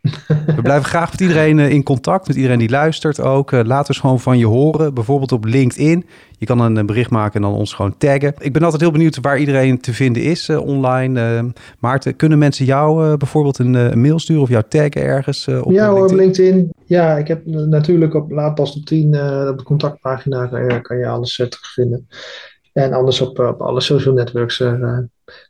We 0.56 0.62
blijven 0.62 0.84
graag 0.84 1.10
met 1.10 1.20
iedereen 1.20 1.58
eh, 1.58 1.70
in 1.70 1.82
contact, 1.82 2.26
met 2.26 2.36
iedereen 2.36 2.58
die 2.58 2.70
luistert 2.70 3.20
ook. 3.20 3.52
Eh, 3.52 3.60
laat 3.64 3.88
eens 3.88 3.98
gewoon 3.98 4.20
van 4.20 4.38
je 4.38 4.46
horen, 4.46 4.94
bijvoorbeeld 4.94 5.32
op 5.32 5.44
LinkedIn. 5.44 6.06
Je 6.38 6.46
kan 6.46 6.60
een 6.60 6.86
bericht 6.86 7.10
maken 7.10 7.34
en 7.34 7.42
dan 7.42 7.58
ons 7.58 7.72
gewoon 7.72 7.96
taggen. 7.98 8.34
Ik 8.38 8.52
ben 8.52 8.62
altijd 8.62 8.80
heel 8.80 8.90
benieuwd 8.90 9.18
waar 9.20 9.38
iedereen 9.38 9.80
te 9.80 9.92
vinden 9.92 10.22
is 10.22 10.50
online. 10.50 11.52
Maarten, 11.78 12.16
kunnen 12.16 12.38
mensen 12.38 12.64
jou 12.64 13.16
bijvoorbeeld 13.16 13.58
een, 13.58 14.00
mail 14.00 14.18
sturen 14.18 14.42
of 14.42 14.48
jou 14.48 14.64
taggen 14.68 15.02
ergens 15.02 15.48
op 15.48 15.72
Ja 15.72 15.90
hoor, 15.90 16.04
op 16.04 16.12
LinkedIn. 16.12 16.70
Ja, 16.84 17.16
ik 17.16 17.28
heb 17.28 17.46
natuurlijk 17.46 18.14
op 18.14 18.30
Laatpas 18.30 18.76
op 18.76 18.84
10, 18.84 19.06
op 19.48 19.58
de 19.58 19.64
contactpagina 19.64 20.46
kan 20.46 20.64
je, 20.64 20.80
kan 20.80 20.98
je 20.98 21.06
alles 21.06 21.36
terugvinden. 21.36 22.08
En 22.72 22.92
anders 22.92 23.20
op, 23.20 23.38
op 23.38 23.60
alle 23.60 23.80
social 23.80 24.14
networks 24.14 24.62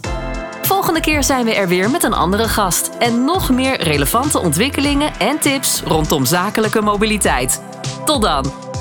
Volgende 0.62 1.00
keer 1.00 1.22
zijn 1.22 1.44
we 1.44 1.54
er 1.54 1.68
weer 1.68 1.90
met 1.90 2.02
een 2.02 2.12
andere 2.12 2.48
gast 2.48 2.90
en 2.98 3.24
nog 3.24 3.50
meer 3.50 3.82
relevante 3.82 4.38
ontwikkelingen 4.38 5.12
en 5.18 5.38
tips 5.38 5.82
rondom 5.82 6.24
zakelijke 6.24 6.80
mobiliteit. 6.80 7.62
Tot 8.04 8.22
dan! 8.22 8.73